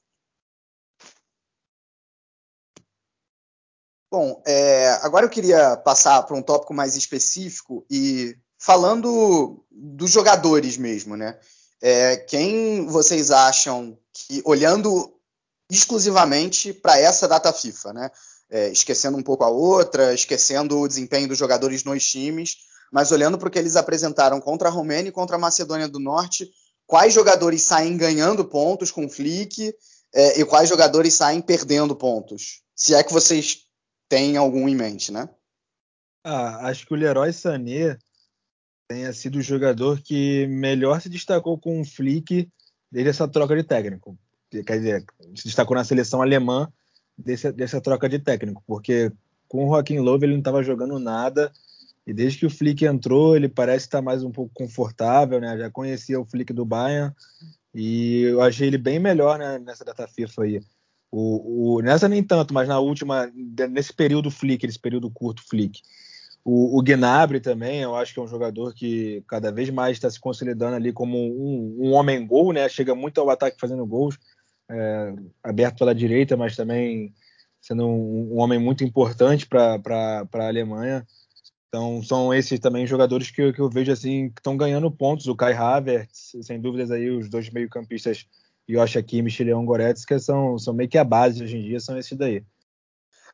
[4.10, 10.78] Bom, é, agora eu queria passar para um tópico mais específico e falando dos jogadores
[10.78, 11.38] mesmo, né?
[11.80, 15.14] É, quem vocês acham que, olhando
[15.70, 18.10] exclusivamente para essa data FIFA, né?
[18.50, 22.56] É, esquecendo um pouco a outra, esquecendo o desempenho dos jogadores nos times,
[22.92, 25.98] mas olhando para o que eles apresentaram contra a Romênia e contra a Macedônia do
[25.98, 26.50] Norte,
[26.86, 29.74] quais jogadores saem ganhando pontos com o Flick
[30.14, 32.62] é, e quais jogadores saem perdendo pontos?
[32.74, 33.66] Se é que vocês
[34.08, 35.28] têm algum em mente, né?
[36.24, 37.98] Ah, acho que o Leroy Sané
[38.88, 42.50] tenha sido o jogador que melhor se destacou com o Flick
[42.90, 44.18] desde essa troca de técnico.
[44.50, 45.04] Quer dizer,
[45.36, 46.72] se destacou na seleção alemã
[47.16, 49.12] desse, dessa troca de técnico, porque
[49.46, 51.52] com o Joaquim Love ele não estava jogando nada
[52.08, 55.58] e desde que o Flick entrou, ele parece estar mais um pouco confortável, né?
[55.58, 57.14] Já conhecia o Flick do Bayern
[57.74, 60.62] e eu achei ele bem melhor né, nessa data FIFA aí.
[61.12, 63.30] O, o, nessa nem tanto, mas na última,
[63.70, 65.82] nesse período Flick, esse período curto Flick.
[66.42, 70.08] O, o Gnabry também, eu acho que é um jogador que cada vez mais está
[70.08, 72.66] se consolidando ali como um, um homem-gol, né?
[72.70, 74.18] Chega muito ao ataque fazendo gols,
[74.70, 77.12] é, aberto pela direita, mas também
[77.60, 79.78] sendo um, um homem muito importante para
[80.32, 81.06] a Alemanha.
[81.68, 85.26] Então, são esses também jogadores que, que eu vejo assim que estão ganhando pontos.
[85.26, 88.26] O Kai Havertz, sem dúvidas aí, os dois meio-campistas,
[88.68, 91.98] Yoshi Kimmich e Leon Goretzka, são, são meio que a base hoje em dia, são
[91.98, 92.42] esses daí.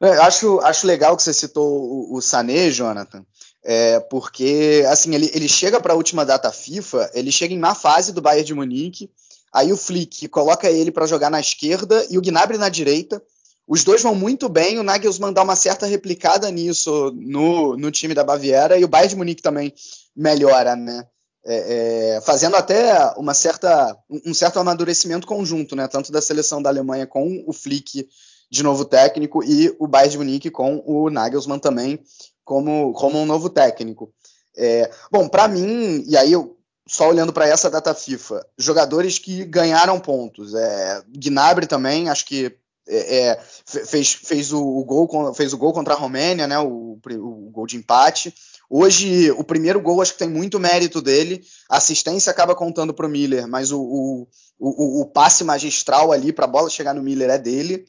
[0.01, 3.25] É, acho, acho legal que você citou o, o Sané, Jonathan,
[3.63, 7.75] é, porque assim ele, ele chega para a última data FIFA, ele chega em má
[7.75, 9.11] fase do Bayern de Munique,
[9.53, 13.23] aí o Flick coloca ele para jogar na esquerda e o Gnabry na direita,
[13.67, 18.15] os dois vão muito bem, o Nagelsmann dá uma certa replicada nisso no, no time
[18.15, 19.73] da Baviera e o Bayern de Munique também
[20.15, 21.07] melhora, né?
[21.47, 25.87] É, é, fazendo até uma certa, um certo amadurecimento conjunto, né?
[25.89, 28.09] Tanto da seleção da Alemanha com o Flick
[28.51, 32.01] de novo técnico e o Bayern de Munique com o Nagelsmann também
[32.45, 34.13] como, como um novo técnico.
[34.57, 39.45] É, bom, para mim, e aí eu só olhando para essa data FIFA, jogadores que
[39.45, 40.55] ganharam pontos.
[40.55, 45.73] É, Gnabry também, acho que é, é, fez, fez, o, o, gol, fez o gol
[45.73, 48.35] contra a Romênia, né, o, o, gol de empate.
[48.69, 51.43] Hoje, o primeiro gol acho que tem muito mérito dele.
[51.71, 54.27] A assistência acaba contando para o Miller, mas o,
[54.59, 57.85] o, passe magistral ali para a bola chegar no Miller é dele.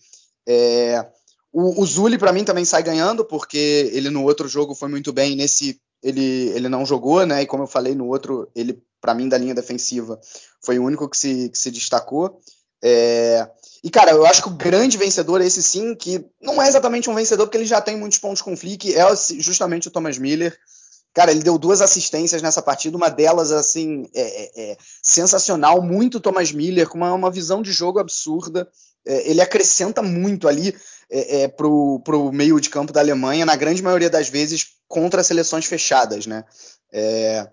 [0.48, 1.06] É,
[1.52, 5.12] o, o Zully, para mim, também sai ganhando, porque ele no outro jogo foi muito
[5.14, 5.36] bem.
[5.36, 7.42] Nesse, ele, ele não jogou, né?
[7.42, 10.20] E como eu falei no outro, ele, para mim, da linha defensiva,
[10.62, 12.40] foi o único que se, que se destacou.
[12.84, 13.48] É,
[13.84, 17.10] e, cara, eu acho que o grande vencedor é esse sim, que não é exatamente
[17.10, 19.04] um vencedor, porque ele já tem muitos pontos com Flick, é
[19.40, 20.58] justamente o Thomas Miller.
[21.14, 26.20] Cara, ele deu duas assistências nessa partida, uma delas, assim, é, é, é sensacional, muito
[26.20, 28.68] Thomas Miller, com uma, uma visão de jogo absurda.
[29.06, 30.76] É, ele acrescenta muito ali
[31.10, 35.24] é, é, pro, pro meio de campo da Alemanha, na grande maioria das vezes contra
[35.24, 36.44] seleções fechadas, né?
[36.92, 37.48] É,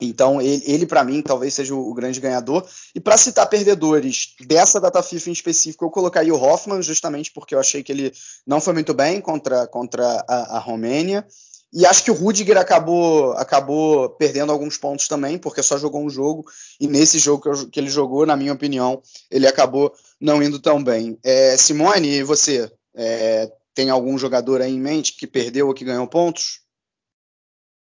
[0.00, 2.64] Então, ele, ele para mim, talvez seja o, o grande ganhador.
[2.94, 7.54] E para citar perdedores dessa data FIFA em específico, eu colocaria o Hoffman, justamente porque
[7.54, 8.12] eu achei que ele
[8.46, 11.26] não foi muito bem contra, contra a, a Romênia.
[11.72, 16.08] E acho que o Rudiger acabou, acabou perdendo alguns pontos também, porque só jogou um
[16.08, 16.46] jogo,
[16.80, 20.58] e nesse jogo que, eu, que ele jogou, na minha opinião, ele acabou não indo
[20.58, 21.18] tão bem.
[21.22, 22.72] É, Simone, você?
[22.94, 26.62] É, tem algum jogador aí em mente que perdeu ou que ganhou pontos?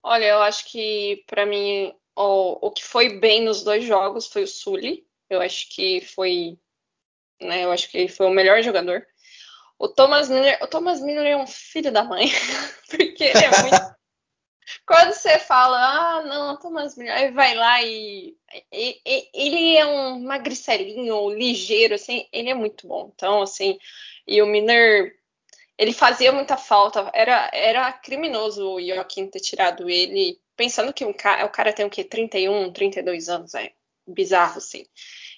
[0.03, 4.43] Olha, eu acho que para mim o, o que foi bem nos dois jogos foi
[4.43, 5.07] o Sully.
[5.31, 6.59] Eu acho que foi,
[7.41, 9.07] né, eu acho que ele foi o melhor jogador.
[9.79, 12.27] O Thomas Miller, o Thomas Miller é um filho da mãe,
[12.91, 13.99] porque ele é muito.
[14.85, 18.37] Quando você fala, ah, não, Thomas Miller, aí vai lá e,
[18.73, 23.11] e, e, ele é um magricelinho, ligeiro, assim, ele é muito bom.
[23.15, 23.79] Então, assim,
[24.27, 25.15] e o Miller,
[25.79, 27.09] ele fazia muita falta.
[27.14, 31.87] Era, era criminoso o Joaquim ter tirado ele, pensando que um cara, o cara tem
[31.87, 32.03] o quê?
[32.03, 33.72] 31, 32 anos, é
[34.07, 34.85] bizarro, assim.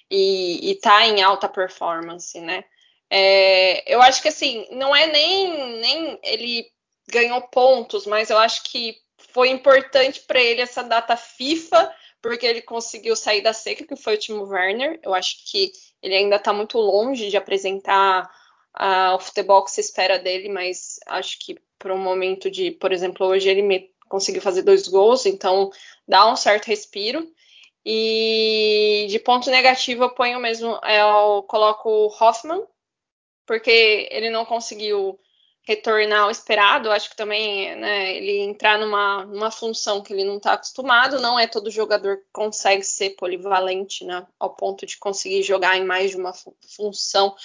[0.09, 2.65] E, e tá em alta performance, né?
[3.09, 6.65] É, eu acho que assim, não é nem, nem ele
[7.09, 12.61] ganhou pontos, mas eu acho que foi importante para ele essa data FIFA, porque ele
[12.61, 14.99] conseguiu sair da seca, que foi o Timo Werner.
[15.03, 15.71] Eu acho que
[16.01, 18.29] ele ainda está muito longe de apresentar
[18.79, 22.91] uh, o futebol que se espera dele, mas acho que para um momento de, por
[22.91, 25.71] exemplo, hoje ele conseguiu fazer dois gols, então
[26.07, 27.27] dá um certo respiro.
[27.83, 32.63] E de ponto negativo eu ponho mesmo, eu coloco o Hoffman,
[33.45, 35.19] porque ele não conseguiu
[35.63, 36.91] retornar ao esperado.
[36.91, 41.19] Acho que também né, ele entrar numa, numa função que ele não está acostumado.
[41.19, 45.85] Não é todo jogador que consegue ser polivalente né, ao ponto de conseguir jogar em
[45.85, 46.33] mais de uma
[46.75, 47.35] função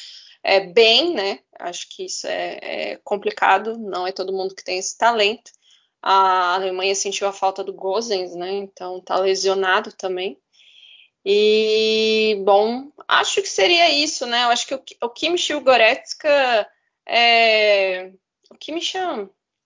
[0.47, 1.41] é, bem, né?
[1.59, 3.77] Acho que isso é, é, complicado.
[3.77, 5.51] Não é todo mundo que tem esse talento.
[6.01, 8.53] A Alemanha sentiu a falta do Gozens, né?
[8.53, 10.39] Então tá lesionado também.
[11.25, 14.45] E, bom, acho que seria isso, né?
[14.45, 16.71] Eu acho que o, o Kimmich e o Goretzka
[17.05, 18.13] é...
[18.49, 18.93] O Kimmich,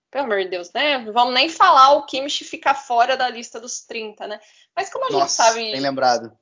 [0.09, 1.05] pelo amor de Deus, né?
[1.11, 4.39] Vamos nem falar o Kimmich ficar fora da lista dos 30, né?
[4.75, 5.71] Mas como a Nossa, gente sabe...
[5.73, 6.35] bem lembrado.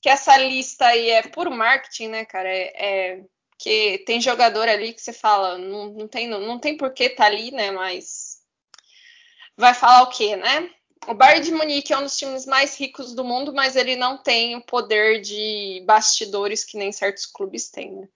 [0.00, 2.48] Que essa lista aí é puro marketing, né, cara?
[2.48, 3.24] É, é...
[3.62, 7.08] que tem jogador ali que você fala, não, não, tem, não, não tem por que
[7.10, 7.70] tá ali, né?
[7.70, 8.42] Mas
[9.56, 10.70] vai falar o quê, né?
[11.06, 14.18] o Bayern de Munique é um dos times mais ricos do mundo, mas ele não
[14.18, 17.92] tem o poder de bastidores que nem certos clubes têm.
[17.92, 18.08] Né?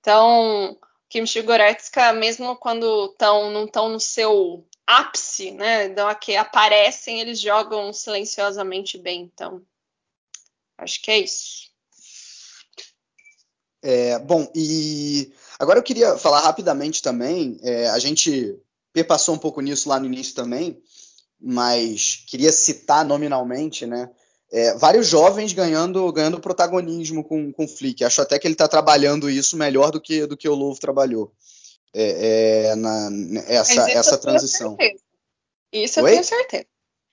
[0.00, 0.78] Então,
[1.12, 7.92] e Goretzka, mesmo quando tão, não estão no seu ápice, né, que aparecem, eles jogam
[7.92, 9.22] silenciosamente bem.
[9.22, 9.62] Então,
[10.78, 11.69] acho que é isso.
[13.82, 17.58] É, bom, e agora eu queria falar rapidamente também.
[17.62, 18.58] É, a gente
[18.92, 20.80] perpassou um pouco nisso lá no início também
[21.40, 24.10] mas queria citar nominalmente, né?
[24.52, 28.04] É, vários jovens ganhando, ganhando protagonismo com, com o Flick.
[28.04, 31.32] Acho até que ele está trabalhando isso melhor do que, do que o Louvre trabalhou.
[31.94, 33.10] É, é, na,
[33.46, 34.76] essa, essa transição.
[35.72, 36.10] Isso eu Oi?
[36.10, 36.66] tenho certeza.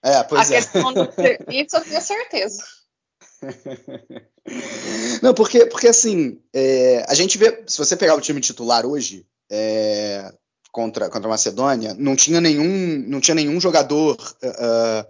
[0.03, 0.61] É, pois A é.
[0.61, 1.49] Do...
[1.53, 2.63] Isso eu tenho certeza.
[5.21, 9.25] Não, porque, porque assim, é, a gente vê, se você pegar o time titular hoje,
[9.49, 10.31] é,
[10.71, 15.05] contra, contra a Macedônia, não tinha nenhum, não tinha nenhum jogador uh,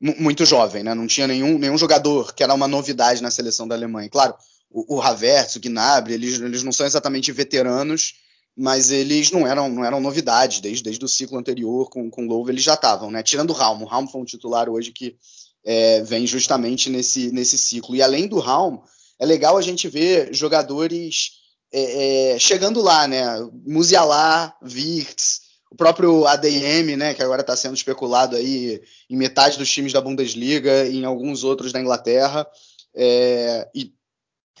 [0.00, 0.94] muito jovem, né?
[0.94, 4.08] Não tinha nenhum, nenhum jogador que era uma novidade na seleção da Alemanha.
[4.08, 4.34] Claro,
[4.70, 8.14] o, o Havertz, o Gnabry, eles, eles não são exatamente veteranos,
[8.56, 12.28] mas eles não eram, não eram novidades desde, desde o ciclo anterior com, com o
[12.28, 13.22] Lowe eles já estavam, né?
[13.22, 15.16] Tirando o Raum, o Raum foi um titular hoje que
[15.64, 17.94] é, vem justamente nesse, nesse ciclo.
[17.94, 18.80] E além do Raum,
[19.18, 21.40] é legal a gente ver jogadores
[21.72, 23.24] é, é, chegando lá, né?
[23.66, 27.14] Musiala, Wirtz, o próprio ADM, né?
[27.14, 31.44] Que agora está sendo especulado aí em metade dos times da Bundesliga e em alguns
[31.44, 32.46] outros da Inglaterra.
[32.94, 33.92] É, e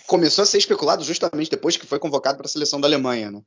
[0.06, 3.42] começou a ser especulado justamente depois que foi convocado para a seleção da Alemanha, né?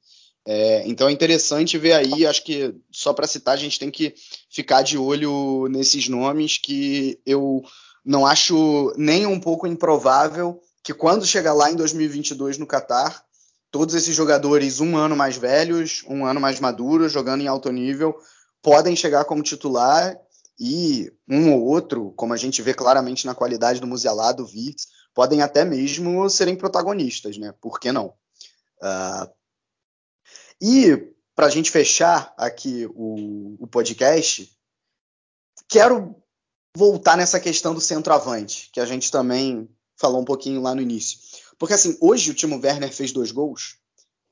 [0.46, 4.14] É, então é interessante ver aí, acho que só para citar, a gente tem que
[4.50, 7.64] ficar de olho nesses nomes que eu
[8.06, 13.24] não acho nem um pouco improvável que quando chegar lá em 2022 no Catar,
[13.72, 18.14] todos esses jogadores um ano mais velhos, um ano mais maduros, jogando em alto nível,
[18.62, 20.18] podem chegar como titular
[20.60, 24.88] e um ou outro, como a gente vê claramente na qualidade do Musiala, do Wirtz,
[25.14, 27.54] podem até mesmo serem protagonistas, né?
[27.62, 28.14] Por que não?
[28.82, 29.30] Uh,
[30.66, 34.50] e para a gente fechar aqui o, o podcast,
[35.68, 36.16] quero
[36.74, 41.20] voltar nessa questão do centroavante, que a gente também falou um pouquinho lá no início.
[41.60, 43.76] Porque assim, hoje o Timo Werner fez dois gols,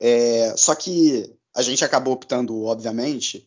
[0.00, 3.46] é, só que a gente acabou optando, obviamente,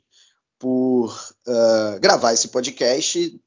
[0.60, 1.10] por
[1.48, 3.42] uh, gravar esse podcast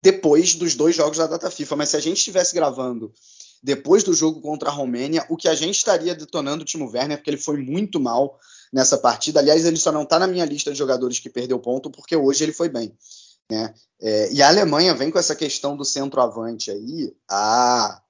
[0.00, 1.74] depois dos dois jogos da data FIFA.
[1.74, 3.12] Mas se a gente estivesse gravando
[3.60, 7.18] depois do jogo contra a Romênia, o que a gente estaria detonando o Timo Werner,
[7.18, 8.38] porque ele foi muito mal
[8.72, 9.40] nessa partida.
[9.40, 12.44] Aliás, ele só não está na minha lista de jogadores que perdeu ponto, porque hoje
[12.44, 12.96] ele foi bem.
[13.50, 13.72] Né?
[14.00, 18.02] É, e a Alemanha vem com essa questão do centroavante aí a,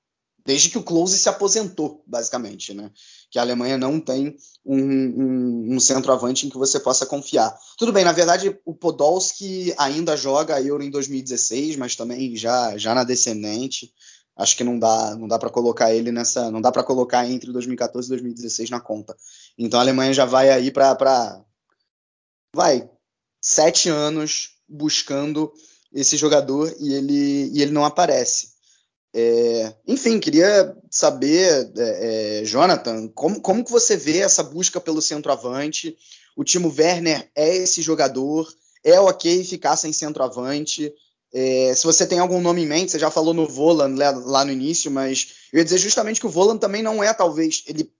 [0.44, 2.72] desde que o Close se aposentou, basicamente.
[2.72, 2.90] Né?
[3.30, 7.57] Que a Alemanha não tem um, um, um, centroavante em que você possa confiar.
[7.76, 12.78] Tudo bem, na verdade, o Podolski ainda joga a Euro em 2016, mas também já,
[12.78, 13.92] já na descendente
[14.37, 17.51] acho que não dá, não dá para colocar ele nessa, não dá para colocar entre
[17.53, 19.16] 2014 e 2016 na conta.
[19.57, 21.41] Então a Alemanha já vai aí para
[22.55, 22.89] vai
[23.41, 25.53] sete anos buscando
[25.93, 28.57] esse jogador e ele, e ele não aparece.
[29.14, 35.01] É, enfim, queria saber, é, é, Jonathan, como, como que você vê essa busca pelo
[35.01, 35.97] centroavante?
[36.37, 38.53] O Timo Werner é esse jogador?
[38.84, 40.93] É ok ficar sem centroavante?
[41.39, 44.51] É, se você tem algum nome em mente, você já falou no Volan lá, no
[44.51, 47.93] início, mas eu ia dizer justamente que o Volan também não é, talvez, ele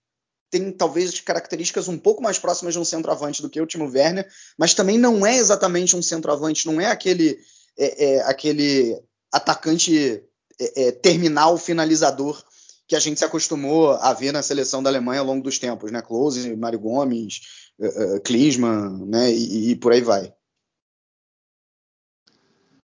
[0.51, 4.27] tem talvez características um pouco mais próximas de um centroavante do que o Timo Werner,
[4.57, 7.39] mas também não é exatamente um centroavante, não é aquele,
[7.79, 8.99] é, é, aquele
[9.31, 10.23] atacante
[10.59, 12.43] é, é, terminal, finalizador
[12.89, 15.93] que a gente se acostumou a ver na seleção da Alemanha ao longo dos tempos,
[15.93, 16.01] né?
[16.01, 17.41] Close, Mário Gomes,
[17.79, 19.31] uh, Klinsmann, né?
[19.31, 20.33] E, e por aí vai.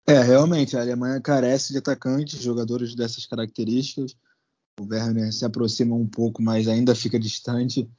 [0.05, 4.15] É, realmente, a Alemanha carece de atacantes, jogadores dessas características.
[4.79, 7.89] O Werner se aproxima um pouco, mas ainda fica distante.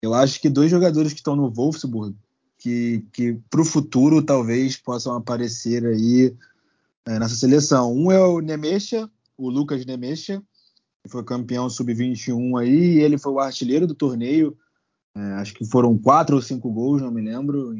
[0.00, 2.14] Eu acho que dois jogadores que estão no Wolfsburg,
[2.58, 6.36] que, que para o futuro talvez possam aparecer aí
[7.04, 7.92] é, nessa seleção.
[7.92, 10.40] Um é o Nemesha, o Lucas Nemesha,
[11.02, 14.56] que foi campeão sub-21 aí, e ele foi o artilheiro do torneio.
[15.16, 17.74] É, acho que foram quatro ou cinco gols, não me lembro,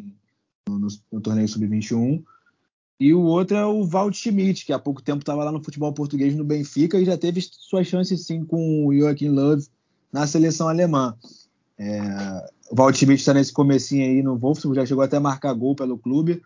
[0.69, 2.25] no, no, no torneio sub-21.
[2.99, 5.93] E o outro é o Walt Schmidt, que há pouco tempo estava lá no futebol
[5.93, 9.59] português no Benfica e já teve suas chances sim com o Joachim Löw
[10.13, 11.17] na seleção alemã.
[11.77, 12.01] É,
[12.71, 15.75] o Walt Schmidt está nesse comecinho aí no Wolfsburg, já chegou até a marcar gol
[15.75, 16.41] pelo clube.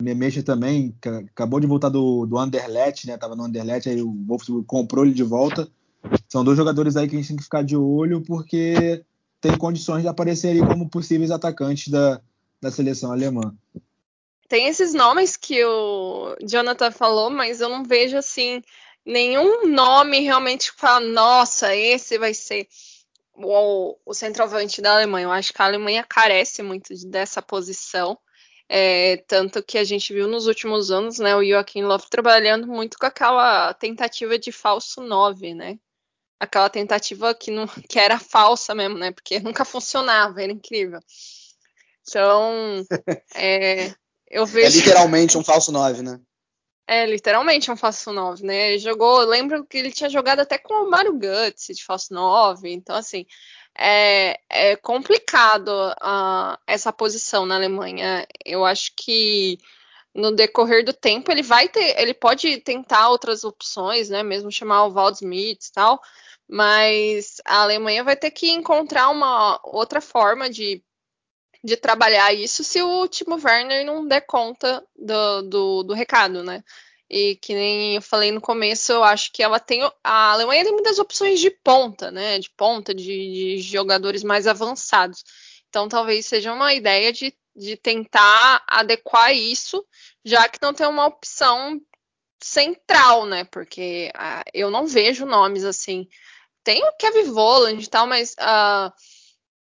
[0.00, 0.94] O Nemecha também,
[1.30, 3.18] acabou de voltar do, do Anderlecht, né?
[3.18, 5.68] Tava no Anderlecht, aí o Wolfsburg comprou ele de volta.
[6.28, 9.04] São dois jogadores aí que a gente tem que ficar de olho, porque
[9.38, 12.20] tem condições de aparecer ali como possíveis atacantes da,
[12.60, 13.54] da seleção alemã
[14.48, 18.62] tem esses nomes que o Jonathan falou, mas eu não vejo assim
[19.04, 22.66] nenhum nome realmente que fala, nossa, esse vai ser
[23.34, 25.26] o, o centroavante da Alemanha.
[25.26, 28.18] Eu acho que a Alemanha carece muito dessa posição.
[28.68, 32.96] É, tanto que a gente viu nos últimos anos, né, o Joachim Löw trabalhando muito
[32.98, 35.78] com aquela tentativa de falso 9, né?
[36.40, 39.12] Aquela tentativa que, não, que era falsa mesmo, né?
[39.12, 41.00] Porque nunca funcionava, era incrível.
[42.08, 42.84] Então,
[43.34, 43.94] é,
[44.30, 44.78] eu é vejo...
[44.78, 46.20] É literalmente um falso 9, né?
[46.86, 48.70] É, literalmente um falso 9, né?
[48.70, 52.12] Ele jogou, eu lembro que ele tinha jogado até com o Mario Guts de falso
[52.12, 53.24] 9, então assim,
[53.76, 58.26] é, é complicado uh, essa posição na Alemanha.
[58.44, 59.58] Eu acho que
[60.14, 64.22] no decorrer do tempo ele vai ter, ele pode tentar outras opções, né?
[64.22, 66.00] Mesmo chamar o Waldschmidt e tal,
[66.48, 70.84] mas a Alemanha vai ter que encontrar uma outra forma de
[71.64, 76.62] de trabalhar isso se o Timo Werner não der conta do, do, do, recado, né?
[77.08, 79.80] E que nem eu falei no começo, eu acho que ela tem.
[80.02, 82.38] A Alemanha tem muitas opções de ponta, né?
[82.38, 85.24] De ponta, de, de jogadores mais avançados.
[85.70, 89.82] Então talvez seja uma ideia de, de tentar adequar isso,
[90.22, 91.80] já que não tem uma opção
[92.42, 93.44] central, né?
[93.44, 96.06] Porque uh, eu não vejo nomes assim.
[96.62, 98.32] Tem o Kevin Voland e tal, mas.
[98.32, 98.92] Uh,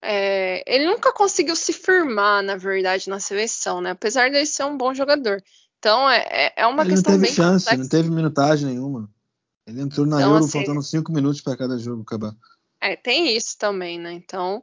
[0.05, 3.91] é, ele nunca conseguiu se firmar, na verdade, na seleção, né?
[3.91, 5.43] Apesar de ele ser um bom jogador.
[5.79, 7.83] Então é, é, é uma ele questão não teve bem chance, complexa.
[7.83, 9.11] não teve minutagem nenhuma.
[9.67, 12.35] Ele entrou na então, Euro assim, faltando cinco minutos para cada jogo acabar.
[12.81, 14.13] É, tem isso também, né?
[14.13, 14.63] Então,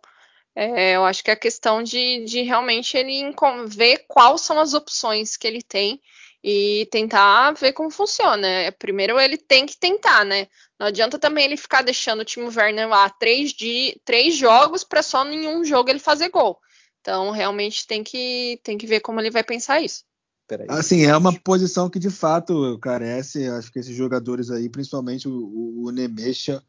[0.55, 3.33] é, eu acho que é a questão de, de realmente ele
[3.67, 5.99] ver quais são as opções que ele tem
[6.43, 8.47] e tentar ver como funciona.
[8.47, 10.47] É, primeiro ele tem que tentar, né?
[10.79, 15.03] Não adianta também ele ficar deixando o Timo Werner lá três, de, três jogos para
[15.03, 16.57] só em um jogo ele fazer gol.
[16.99, 20.03] Então realmente tem que, tem que ver como ele vai pensar isso.
[20.67, 23.47] Assim, é uma posição que de fato carece.
[23.47, 26.61] Acho que esses jogadores aí, principalmente o, o Nemesha,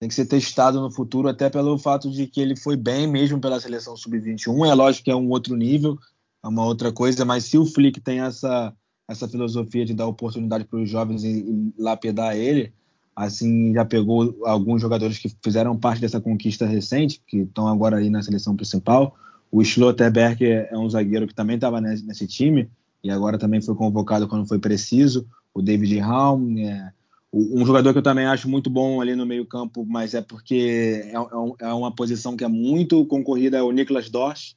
[0.00, 3.40] tem que ser testado no futuro, até pelo fato de que ele foi bem mesmo
[3.40, 4.70] pela seleção sub-21.
[4.70, 5.98] É lógico que é um outro nível,
[6.42, 8.72] é uma outra coisa, mas se o Flick tem essa
[9.08, 12.72] essa filosofia de dar oportunidade para os jovens e, lapidar ele,
[13.16, 18.10] assim já pegou alguns jogadores que fizeram parte dessa conquista recente, que estão agora aí
[18.10, 19.16] na seleção principal.
[19.50, 22.70] O Schlotterberg é um zagueiro que também estava nesse, nesse, time
[23.02, 25.26] e agora também foi convocado quando foi preciso.
[25.54, 26.92] o David Raum, é,
[27.32, 31.02] um jogador que eu também acho muito bom ali no meio campo, mas é porque
[31.06, 34.54] é, é, é uma posição que é muito concorrida, é o Niklas Dorsch,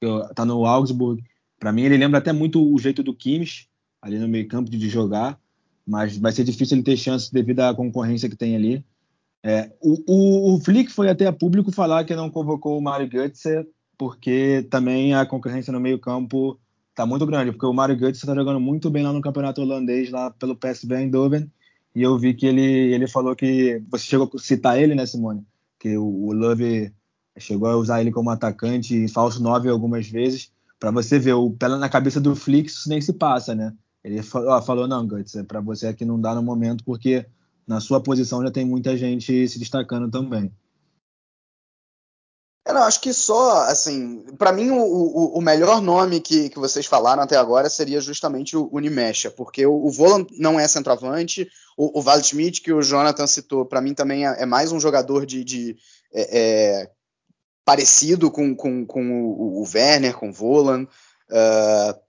[0.00, 1.22] que está no Augsburg.
[1.58, 3.68] Para mim ele lembra até muito o jeito do Kimmich,
[4.02, 5.38] ali no meio campo de jogar,
[5.86, 8.84] mas vai ser difícil ele ter chance devido à concorrência que tem ali.
[9.44, 13.08] É, o, o, o, Flick foi até a público falar que não convocou o Mario
[13.08, 13.66] Götze
[13.98, 16.58] porque também a concorrência no meio campo
[16.90, 20.10] está muito grande, porque o Mario Götze está jogando muito bem lá no campeonato holandês,
[20.10, 21.50] lá pelo PSV Eindhoven,
[21.94, 25.46] e eu vi que ele, ele falou que, você chegou a citar ele, né, Simone?
[25.78, 26.92] Que o, o Love
[27.38, 31.54] chegou a usar ele como atacante em falso 9 algumas vezes, para você ver, o
[31.60, 33.72] na cabeça do Flick isso nem se passa, né?
[34.04, 37.24] Ele falou, ó, falou não, Götze, é para você aqui não dá no momento, porque
[37.66, 40.52] na sua posição já tem muita gente se destacando também.
[42.64, 46.58] Eu não, acho que só, assim, para mim o, o, o, melhor nome que, que
[46.60, 51.50] vocês falaram até agora seria justamente o Unimecha, porque o, o Volan não é centroavante,
[51.76, 55.26] o, o Waldschmidt, que o Jonathan citou, para mim também é, é, mais um jogador
[55.26, 55.76] de, de
[56.14, 56.90] é, é,
[57.64, 60.86] parecido com, com, com o, o, Werner, com o Volan.
[61.28, 62.00] Uh,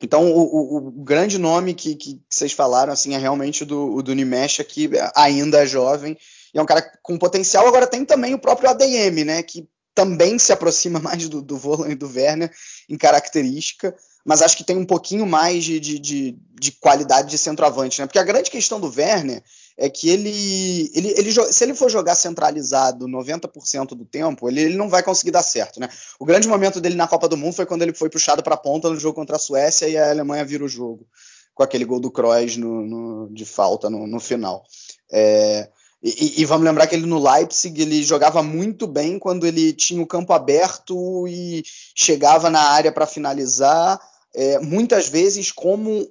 [0.00, 4.02] então, o, o, grande nome que, que, vocês falaram assim é realmente o do, o
[4.02, 6.16] do Nimesh, que ainda é jovem
[6.52, 7.66] e é um cara com potencial.
[7.66, 11.90] Agora tem também o próprio ADM, né, que também se aproxima mais do, do Volan
[11.90, 12.50] e do Werner
[12.88, 17.36] em característica, mas acho que tem um pouquinho mais de, de, de, de qualidade de
[17.36, 18.06] centroavante, né?
[18.06, 19.42] Porque a grande questão do Werner
[19.76, 24.76] é que ele, ele, ele, se ele for jogar centralizado 90% do tempo, ele, ele,
[24.76, 25.88] não vai conseguir dar certo, né?
[26.18, 28.58] O grande momento dele na Copa do Mundo foi quando ele foi puxado para a
[28.58, 31.06] ponta no jogo contra a Suécia e a Alemanha vira o jogo
[31.54, 34.64] com aquele gol do Kroos no, no, de falta no, no final.
[35.12, 35.68] É,
[36.02, 40.02] e, e, vamos lembrar que ele no Leipzig ele jogava muito bem quando ele tinha
[40.02, 41.62] o campo aberto e
[41.94, 43.98] chegava na área para finalizar,
[44.34, 46.08] é, muitas vezes como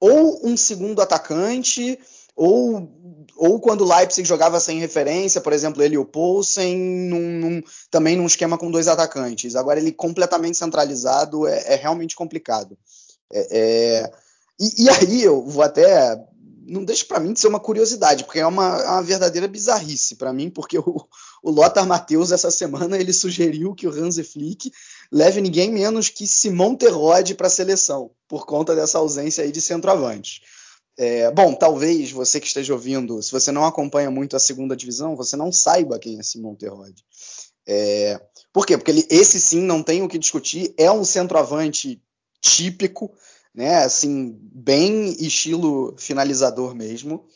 [0.00, 1.98] ou um segundo atacante
[2.36, 2.90] ou,
[3.36, 7.62] ou quando o Leipzig jogava sem referência, por exemplo, ele e o Poulsen, num, num,
[7.90, 9.54] também num esquema com dois atacantes.
[9.54, 12.76] Agora, ele completamente centralizado é, é realmente complicado.
[13.32, 14.12] É, é
[14.58, 16.16] e, e, aí eu vou até.
[16.66, 20.16] Não deixa para mim de ser uma curiosidade, porque é uma, é uma verdadeira bizarrice
[20.16, 21.06] para mim, porque o,
[21.44, 24.72] o Lothar Matheus, essa semana, ele sugeriu que o Hansi Flick
[25.12, 29.60] leve ninguém menos que Simão Terrode para a seleção, por conta dessa ausência aí de
[29.60, 30.40] centroavante.
[30.96, 35.14] É, bom, talvez você que esteja ouvindo, se você não acompanha muito a segunda divisão,
[35.14, 37.04] você não saiba quem é Simon Terrode.
[37.66, 38.18] É,
[38.50, 38.78] por quê?
[38.78, 42.02] Porque ele, esse sim não tem o que discutir, é um centroavante
[42.40, 43.12] típico,
[43.54, 43.84] né?
[43.84, 47.26] Assim, bem estilo finalizador mesmo.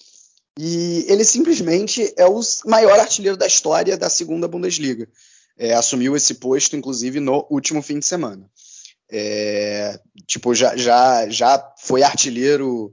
[0.60, 5.08] E ele simplesmente é o maior artilheiro da história da segunda Bundesliga.
[5.56, 8.50] É, assumiu esse posto, inclusive, no último fim de semana.
[9.08, 12.92] É, tipo, já, já, já foi artilheiro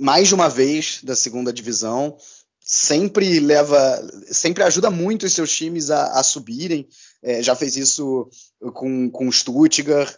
[0.00, 2.16] mais de uma vez da segunda divisão,
[2.60, 4.00] sempre leva,
[4.30, 6.88] sempre ajuda muito os seus times a, a subirem.
[7.20, 8.30] É, já fez isso
[8.74, 10.14] com, com o Stuttgart.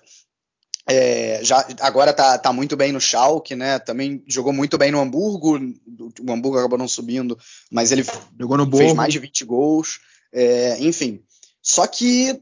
[0.88, 3.78] É, já, agora tá, tá muito bem no Schalke, né?
[3.78, 5.56] Também jogou muito bem no Hamburgo.
[5.56, 7.38] O Hamburgo acabou não subindo,
[7.70, 10.00] mas ele fez mais de 20 gols.
[10.32, 11.22] É, enfim.
[11.62, 12.40] Só que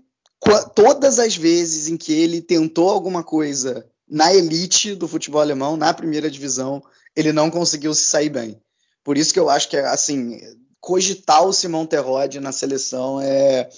[0.74, 5.92] todas as vezes em que ele tentou alguma coisa na elite do futebol alemão, na
[5.92, 6.82] primeira divisão,
[7.14, 8.60] ele não conseguiu se sair bem.
[9.04, 10.40] Por isso que eu acho que, assim,
[10.80, 13.68] cogitar o Simão Terrode na seleção é,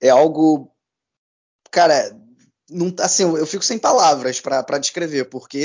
[0.00, 0.72] é algo.
[1.70, 2.16] Cara,
[2.70, 5.58] não, assim, eu fico sem palavras para descrever, porque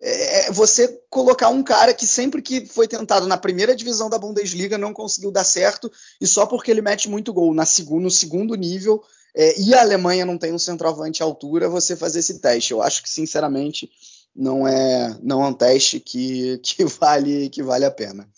[0.00, 4.18] é, é você colocar um cara que sempre que foi tentado na primeira divisão da
[4.18, 5.90] Bundesliga não conseguiu dar certo,
[6.20, 9.02] e só porque ele mete muito gol na segundo, no segundo nível,
[9.34, 12.72] é, e a Alemanha não tem um centroavante à altura, você fazer esse teste.
[12.72, 13.90] Eu acho que, sinceramente,
[14.34, 18.28] não é, não é um teste que, que, vale, que vale a pena.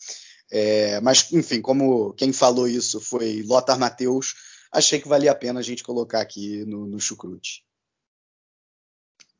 [0.50, 4.34] É, mas, enfim, como quem falou isso foi Lothar Matheus,
[4.72, 7.65] achei que valia a pena a gente colocar aqui no, no chucrute.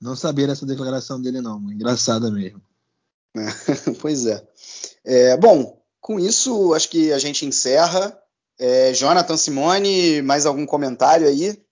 [0.00, 1.60] Não sabia dessa declaração dele, não.
[1.70, 2.60] Engraçada mesmo.
[3.34, 4.46] É, pois é.
[5.04, 5.36] é.
[5.36, 8.16] Bom, com isso, acho que a gente encerra.
[8.58, 11.62] É, Jonathan Simone, mais algum comentário aí?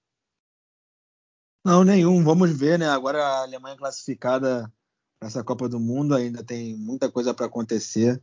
[1.64, 2.22] Não, nenhum.
[2.22, 2.88] Vamos ver, né?
[2.88, 4.70] Agora a Alemanha classificada
[5.22, 8.22] nessa Copa do Mundo ainda tem muita coisa para acontecer.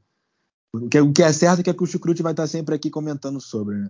[0.73, 3.41] O que, o que, é certo é que o Chucrute vai estar sempre aqui comentando
[3.41, 3.89] sobre, né?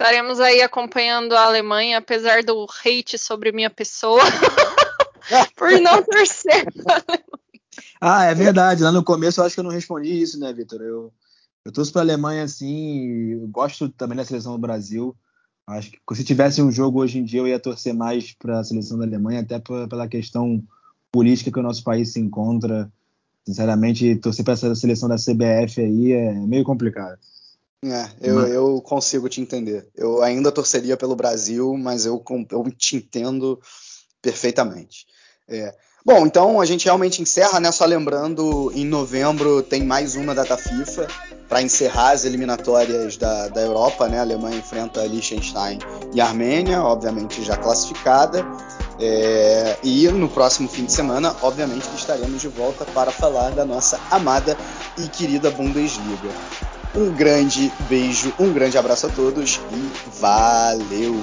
[0.00, 4.22] Estaremos aí acompanhando a Alemanha, apesar do hate sobre minha pessoa,
[5.54, 6.64] por não torcer.
[8.00, 8.82] ah, é verdade.
[8.82, 10.80] Lá no começo eu acho que eu não respondi isso, né, Vitor?
[10.80, 11.12] Eu,
[11.66, 15.14] eu torço para a Alemanha, assim, eu gosto também da seleção do Brasil.
[15.66, 18.64] Acho que se tivesse um jogo hoje em dia, eu ia torcer mais para a
[18.64, 20.64] seleção da Alemanha, até pela questão
[21.12, 22.90] política que o nosso país se encontra.
[23.46, 27.18] Sinceramente, torcer para essa seleção da CBF aí é meio complicado.
[27.82, 29.88] É, eu, eu consigo te entender.
[29.96, 33.58] Eu ainda torceria pelo Brasil, mas eu, eu te entendo
[34.20, 35.06] perfeitamente.
[35.48, 35.74] É.
[36.04, 37.70] Bom, então a gente realmente encerra, né?
[37.72, 41.06] Só lembrando, em novembro tem mais uma data FIFA
[41.48, 44.18] para encerrar as eliminatórias da, da Europa, né?
[44.18, 45.78] A Alemanha enfrenta Liechtenstein
[46.14, 48.46] e Armênia, obviamente já classificada.
[48.98, 53.98] É, e no próximo fim de semana, obviamente, estaremos de volta para falar da nossa
[54.10, 54.56] amada
[54.98, 56.28] e querida Bundesliga.
[56.94, 61.14] Um grande beijo, um grande abraço a todos e valeu!